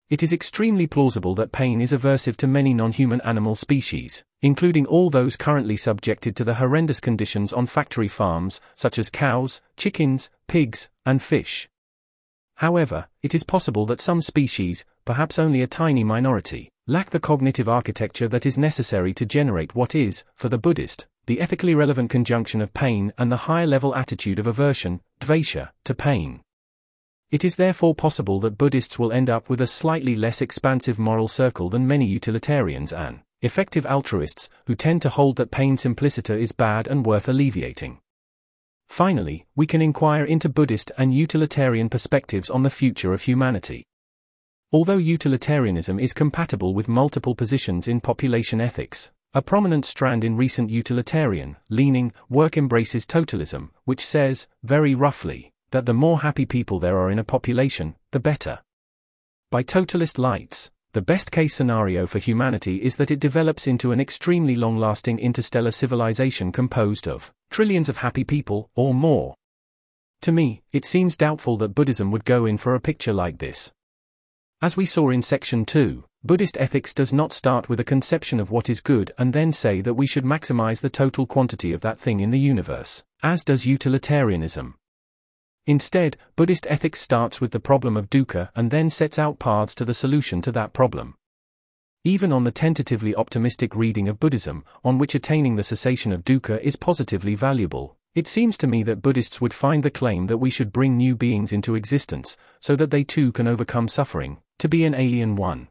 It 0.08 0.22
is 0.22 0.32
extremely 0.32 0.86
plausible 0.86 1.34
that 1.34 1.50
pain 1.50 1.80
is 1.80 1.90
aversive 1.90 2.36
to 2.36 2.46
many 2.46 2.72
non 2.72 2.92
human 2.92 3.20
animal 3.22 3.56
species, 3.56 4.22
including 4.40 4.86
all 4.86 5.10
those 5.10 5.34
currently 5.34 5.76
subjected 5.76 6.36
to 6.36 6.44
the 6.44 6.54
horrendous 6.54 7.00
conditions 7.00 7.52
on 7.52 7.66
factory 7.66 8.06
farms, 8.06 8.60
such 8.76 9.00
as 9.00 9.10
cows, 9.10 9.60
chickens, 9.76 10.30
pigs, 10.46 10.88
and 11.04 11.20
fish. 11.20 11.68
However, 12.54 13.08
it 13.20 13.34
is 13.34 13.42
possible 13.42 13.84
that 13.86 14.00
some 14.00 14.22
species, 14.22 14.84
perhaps 15.04 15.40
only 15.40 15.62
a 15.62 15.66
tiny 15.66 16.04
minority, 16.04 16.70
lack 16.86 17.10
the 17.10 17.18
cognitive 17.18 17.68
architecture 17.68 18.28
that 18.28 18.46
is 18.46 18.56
necessary 18.56 19.12
to 19.14 19.26
generate 19.26 19.74
what 19.74 19.96
is, 19.96 20.22
for 20.36 20.48
the 20.48 20.56
Buddhist, 20.56 21.08
the 21.26 21.40
ethically 21.40 21.74
relevant 21.74 22.10
conjunction 22.10 22.60
of 22.60 22.74
pain 22.74 23.12
and 23.16 23.30
the 23.30 23.48
higher 23.48 23.66
level 23.66 23.94
attitude 23.94 24.38
of 24.38 24.46
aversion, 24.46 25.00
dvesha, 25.20 25.70
to 25.84 25.94
pain. 25.94 26.42
It 27.30 27.44
is 27.44 27.56
therefore 27.56 27.94
possible 27.94 28.40
that 28.40 28.58
Buddhists 28.58 28.98
will 28.98 29.12
end 29.12 29.30
up 29.30 29.48
with 29.48 29.60
a 29.60 29.66
slightly 29.66 30.14
less 30.14 30.42
expansive 30.42 30.98
moral 30.98 31.28
circle 31.28 31.70
than 31.70 31.86
many 31.86 32.04
utilitarians 32.04 32.92
and 32.92 33.20
effective 33.40 33.86
altruists, 33.86 34.48
who 34.66 34.74
tend 34.74 35.02
to 35.02 35.08
hold 35.08 35.36
that 35.36 35.50
pain 35.50 35.76
simpliciter 35.76 36.36
is 36.36 36.52
bad 36.52 36.86
and 36.86 37.06
worth 37.06 37.28
alleviating. 37.28 37.98
Finally, 38.88 39.46
we 39.56 39.66
can 39.66 39.80
inquire 39.80 40.24
into 40.24 40.48
Buddhist 40.48 40.92
and 40.98 41.14
utilitarian 41.14 41.88
perspectives 41.88 42.50
on 42.50 42.62
the 42.62 42.70
future 42.70 43.14
of 43.14 43.22
humanity. 43.22 43.86
Although 44.70 44.98
utilitarianism 44.98 45.98
is 45.98 46.12
compatible 46.12 46.74
with 46.74 46.88
multiple 46.88 47.34
positions 47.34 47.88
in 47.88 48.00
population 48.00 48.60
ethics, 48.60 49.10
a 49.34 49.40
prominent 49.40 49.86
strand 49.86 50.24
in 50.24 50.36
recent 50.36 50.68
utilitarian, 50.68 51.56
leaning, 51.70 52.12
work 52.28 52.58
embraces 52.58 53.06
totalism, 53.06 53.70
which 53.84 54.04
says, 54.04 54.46
very 54.62 54.94
roughly, 54.94 55.52
that 55.70 55.86
the 55.86 55.94
more 55.94 56.20
happy 56.20 56.44
people 56.44 56.78
there 56.78 56.98
are 56.98 57.10
in 57.10 57.18
a 57.18 57.24
population, 57.24 57.94
the 58.10 58.20
better. 58.20 58.58
By 59.50 59.62
totalist 59.62 60.18
lights, 60.18 60.70
the 60.92 61.00
best 61.00 61.32
case 61.32 61.54
scenario 61.54 62.06
for 62.06 62.18
humanity 62.18 62.82
is 62.82 62.96
that 62.96 63.10
it 63.10 63.20
develops 63.20 63.66
into 63.66 63.92
an 63.92 64.00
extremely 64.00 64.54
long 64.54 64.76
lasting 64.76 65.18
interstellar 65.18 65.70
civilization 65.70 66.52
composed 66.52 67.08
of 67.08 67.32
trillions 67.50 67.88
of 67.88 67.98
happy 67.98 68.24
people, 68.24 68.68
or 68.74 68.92
more. 68.92 69.34
To 70.22 70.32
me, 70.32 70.62
it 70.72 70.84
seems 70.84 71.16
doubtful 71.16 71.56
that 71.56 71.74
Buddhism 71.74 72.10
would 72.10 72.26
go 72.26 72.44
in 72.44 72.58
for 72.58 72.74
a 72.74 72.80
picture 72.80 73.14
like 73.14 73.38
this. 73.38 73.72
As 74.60 74.76
we 74.76 74.84
saw 74.84 75.08
in 75.08 75.22
section 75.22 75.64
2, 75.64 76.04
Buddhist 76.24 76.56
ethics 76.58 76.94
does 76.94 77.12
not 77.12 77.32
start 77.32 77.68
with 77.68 77.80
a 77.80 77.84
conception 77.84 78.38
of 78.38 78.52
what 78.52 78.70
is 78.70 78.80
good 78.80 79.10
and 79.18 79.32
then 79.32 79.50
say 79.50 79.80
that 79.80 79.94
we 79.94 80.06
should 80.06 80.24
maximize 80.24 80.80
the 80.80 80.88
total 80.88 81.26
quantity 81.26 81.72
of 81.72 81.80
that 81.80 81.98
thing 81.98 82.20
in 82.20 82.30
the 82.30 82.38
universe, 82.38 83.02
as 83.24 83.44
does 83.44 83.66
utilitarianism. 83.66 84.76
Instead, 85.66 86.16
Buddhist 86.36 86.64
ethics 86.70 87.00
starts 87.00 87.40
with 87.40 87.50
the 87.50 87.58
problem 87.58 87.96
of 87.96 88.08
dukkha 88.08 88.50
and 88.54 88.70
then 88.70 88.88
sets 88.88 89.18
out 89.18 89.40
paths 89.40 89.74
to 89.74 89.84
the 89.84 89.94
solution 89.94 90.40
to 90.42 90.52
that 90.52 90.72
problem. 90.72 91.16
Even 92.04 92.32
on 92.32 92.44
the 92.44 92.52
tentatively 92.52 93.16
optimistic 93.16 93.74
reading 93.74 94.08
of 94.08 94.20
Buddhism, 94.20 94.64
on 94.84 94.98
which 94.98 95.16
attaining 95.16 95.56
the 95.56 95.64
cessation 95.64 96.12
of 96.12 96.24
dukkha 96.24 96.60
is 96.60 96.76
positively 96.76 97.34
valuable, 97.34 97.96
it 98.14 98.28
seems 98.28 98.56
to 98.58 98.68
me 98.68 98.84
that 98.84 99.02
Buddhists 99.02 99.40
would 99.40 99.54
find 99.54 99.82
the 99.82 99.90
claim 99.90 100.28
that 100.28 100.38
we 100.38 100.50
should 100.50 100.72
bring 100.72 100.96
new 100.96 101.16
beings 101.16 101.52
into 101.52 101.74
existence, 101.74 102.36
so 102.60 102.76
that 102.76 102.92
they 102.92 103.02
too 103.02 103.32
can 103.32 103.48
overcome 103.48 103.88
suffering, 103.88 104.38
to 104.58 104.68
be 104.68 104.84
an 104.84 104.94
alien 104.94 105.34
one. 105.34 105.66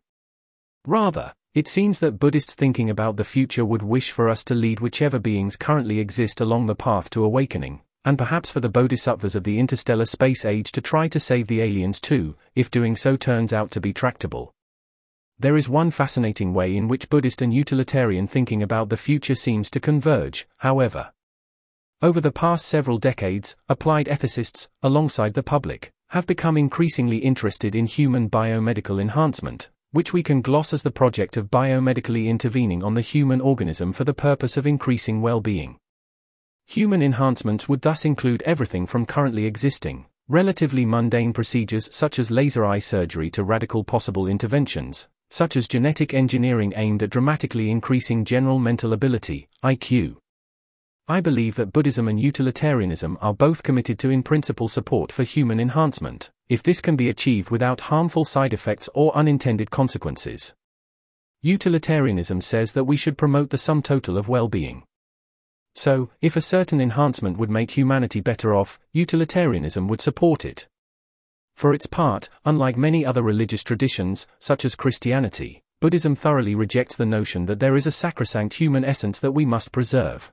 Rather, 0.85 1.33
it 1.53 1.67
seems 1.67 1.99
that 1.99 2.17
Buddhists 2.17 2.55
thinking 2.55 2.89
about 2.89 3.17
the 3.17 3.23
future 3.23 3.63
would 3.65 3.83
wish 3.83 4.11
for 4.11 4.29
us 4.29 4.43
to 4.45 4.55
lead 4.55 4.79
whichever 4.79 5.19
beings 5.19 5.55
currently 5.55 5.99
exist 5.99 6.41
along 6.41 6.65
the 6.65 6.75
path 6.75 7.09
to 7.11 7.23
awakening, 7.23 7.81
and 8.03 8.17
perhaps 8.17 8.49
for 8.49 8.61
the 8.61 8.69
bodhisattvas 8.69 9.35
of 9.35 9.43
the 9.43 9.59
interstellar 9.59 10.05
space 10.05 10.43
age 10.43 10.71
to 10.71 10.81
try 10.81 11.07
to 11.07 11.19
save 11.19 11.47
the 11.47 11.61
aliens 11.61 11.99
too, 11.99 12.35
if 12.55 12.71
doing 12.71 12.95
so 12.95 13.15
turns 13.15 13.53
out 13.53 13.69
to 13.69 13.81
be 13.81 13.93
tractable. 13.93 14.53
There 15.37 15.57
is 15.57 15.69
one 15.69 15.91
fascinating 15.91 16.53
way 16.53 16.75
in 16.75 16.87
which 16.87 17.09
Buddhist 17.09 17.41
and 17.41 17.53
utilitarian 17.53 18.27
thinking 18.27 18.63
about 18.63 18.89
the 18.89 18.97
future 18.97 19.35
seems 19.35 19.69
to 19.71 19.79
converge, 19.79 20.47
however. 20.57 21.11
Over 22.01 22.21
the 22.21 22.31
past 22.31 22.65
several 22.65 22.97
decades, 22.97 23.55
applied 23.69 24.07
ethicists, 24.07 24.67
alongside 24.81 25.35
the 25.35 25.43
public, 25.43 25.91
have 26.09 26.25
become 26.25 26.57
increasingly 26.57 27.17
interested 27.17 27.75
in 27.75 27.85
human 27.85 28.29
biomedical 28.29 28.99
enhancement, 28.99 29.69
which 29.91 30.13
we 30.13 30.23
can 30.23 30.41
gloss 30.41 30.71
as 30.71 30.81
the 30.81 30.91
project 30.91 31.35
of 31.35 31.51
biomedically 31.51 32.27
intervening 32.27 32.83
on 32.83 32.93
the 32.93 33.01
human 33.01 33.41
organism 33.41 33.91
for 33.91 34.05
the 34.05 34.13
purpose 34.13 34.55
of 34.55 34.65
increasing 34.65 35.21
well 35.21 35.41
being. 35.41 35.77
Human 36.67 37.01
enhancements 37.01 37.67
would 37.67 37.81
thus 37.81 38.05
include 38.05 38.41
everything 38.43 38.87
from 38.87 39.05
currently 39.05 39.45
existing, 39.45 40.05
relatively 40.29 40.85
mundane 40.85 41.33
procedures 41.33 41.93
such 41.93 42.19
as 42.19 42.31
laser 42.31 42.65
eye 42.65 42.79
surgery 42.79 43.29
to 43.31 43.43
radical 43.43 43.83
possible 43.83 44.27
interventions, 44.27 45.09
such 45.29 45.57
as 45.57 45.67
genetic 45.67 46.13
engineering 46.13 46.71
aimed 46.77 47.03
at 47.03 47.09
dramatically 47.09 47.69
increasing 47.69 48.23
general 48.23 48.59
mental 48.59 48.93
ability, 48.93 49.49
IQ. 49.61 50.20
I 51.07 51.19
believe 51.19 51.55
that 51.55 51.73
Buddhism 51.73 52.07
and 52.07 52.19
utilitarianism 52.19 53.17
are 53.21 53.33
both 53.33 53.63
committed 53.63 53.99
to 53.99 54.09
in 54.09 54.23
principle 54.23 54.69
support 54.69 55.11
for 55.11 55.23
human 55.23 55.59
enhancement, 55.59 56.31
if 56.47 56.63
this 56.63 56.79
can 56.81 56.95
be 56.95 57.09
achieved 57.09 57.49
without 57.49 57.81
harmful 57.81 58.23
side 58.23 58.53
effects 58.53 58.87
or 58.93 59.15
unintended 59.15 59.71
consequences. 59.71 60.53
Utilitarianism 61.41 62.39
says 62.39 62.73
that 62.73 62.83
we 62.83 62.95
should 62.95 63.17
promote 63.17 63.49
the 63.49 63.57
sum 63.57 63.81
total 63.81 64.17
of 64.17 64.29
well 64.29 64.47
being. 64.47 64.83
So, 65.73 66.09
if 66.21 66.35
a 66.35 66.41
certain 66.41 66.79
enhancement 66.79 67.37
would 67.37 67.49
make 67.49 67.71
humanity 67.71 68.19
better 68.19 68.53
off, 68.53 68.79
utilitarianism 68.93 69.87
would 69.87 70.01
support 70.01 70.45
it. 70.45 70.67
For 71.55 71.73
its 71.73 71.85
part, 71.85 72.29
unlike 72.45 72.77
many 72.77 73.05
other 73.05 73.21
religious 73.23 73.63
traditions, 73.63 74.27
such 74.37 74.65
as 74.65 74.75
Christianity, 74.75 75.63
Buddhism 75.79 76.15
thoroughly 76.15 76.53
rejects 76.53 76.95
the 76.95 77.05
notion 77.05 77.47
that 77.47 77.59
there 77.59 77.75
is 77.75 77.87
a 77.87 77.91
sacrosanct 77.91 78.55
human 78.55 78.85
essence 78.85 79.19
that 79.19 79.31
we 79.31 79.45
must 79.45 79.71
preserve. 79.71 80.31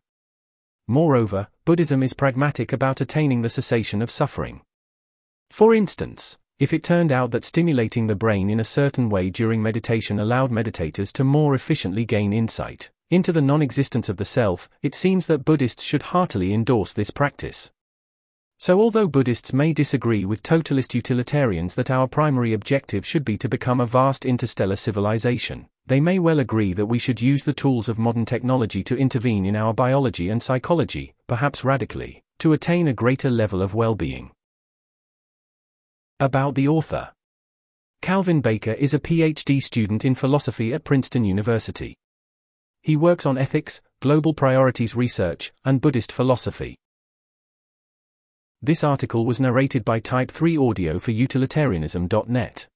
Moreover, 0.91 1.49
Buddhism 1.67 2.03
is 2.03 2.15
pragmatic 2.15 2.73
about 2.73 3.03
attaining 3.03 3.43
the 3.43 3.51
cessation 3.51 4.01
of 4.01 4.11
suffering. 4.11 4.63
For 5.51 5.75
instance, 5.75 6.39
if 6.59 6.73
it 6.73 6.83
turned 6.83 7.13
out 7.13 7.31
that 7.33 7.45
stimulating 7.45 8.07
the 8.07 8.17
brain 8.17 8.49
in 8.49 8.59
a 8.59 8.65
certain 8.65 9.11
way 9.11 9.29
during 9.29 9.63
meditation 9.63 10.19
allowed 10.19 10.51
meditators 10.51 11.13
to 11.13 11.25
more 11.25 11.55
efficiently 11.55 12.07
gain 12.07 12.33
insight, 12.33 12.91
into 13.11 13.33
the 13.33 13.43
non 13.43 13.61
existence 13.61 14.09
of 14.09 14.17
the 14.17 14.25
self, 14.25 14.71
it 14.83 14.95
seems 14.95 15.27
that 15.27 15.45
Buddhists 15.45 15.83
should 15.83 16.03
heartily 16.05 16.55
endorse 16.55 16.95
this 16.95 17.11
practice. 17.11 17.71
So, 18.59 18.81
although 18.81 19.07
Buddhists 19.07 19.53
may 19.53 19.73
disagree 19.73 20.25
with 20.25 20.43
totalist 20.43 20.95
utilitarians 20.95 21.75
that 21.75 21.91
our 21.91 22.09
primary 22.09 22.55
objective 22.55 23.07
should 23.07 23.25
be 23.25 23.37
to 23.37 23.49
become 23.49 23.81
a 23.81 23.87
vast 23.87 24.25
interstellar 24.25 24.77
civilization, 24.77 25.69
they 25.89 26.01
may 26.01 26.19
well 26.19 26.39
agree 26.39 26.75
that 26.75 26.87
we 26.87 26.99
should 26.99 27.21
use 27.21 27.45
the 27.45 27.53
tools 27.53 27.89
of 27.89 27.99
modern 27.99 28.27
technology 28.27 28.83
to 28.85 28.97
intervene 28.97 29.47
in 29.47 29.57
our 29.57 29.73
biology 29.73 30.29
and 30.29 30.43
psychology, 30.43 31.15
perhaps 31.27 31.65
radically, 31.65 32.23
to 32.39 32.53
attain 32.53 32.89
a 32.89 32.93
greater 32.93 33.31
level 33.31 33.63
of 33.63 33.75
well 33.75 33.95
being. 33.95 34.31
About 36.21 36.55
the 36.55 36.69
author 36.69 37.11
Calvin 38.03 38.43
Baker 38.43 38.73
is 38.73 38.93
a 38.93 38.99
PhD 38.99 39.63
student 39.63 40.05
in 40.05 40.15
philosophy 40.15 40.75
at 40.75 40.85
Princeton 40.85 41.25
University. 41.25 41.97
He 42.83 42.95
works 42.95 43.25
on 43.25 43.39
ethics, 43.39 43.81
global 44.01 44.35
priorities 44.35 44.95
research, 44.95 45.53
and 45.65 45.81
Buddhist 45.81 46.13
philosophy. 46.13 46.77
This 48.61 48.85
article 48.85 49.25
was 49.25 49.41
narrated 49.41 49.85
by 49.85 50.01
Type 50.01 50.31
3 50.31 50.59
Audio 50.59 50.99
for 50.99 51.13
utilitarianism.net. 51.13 52.69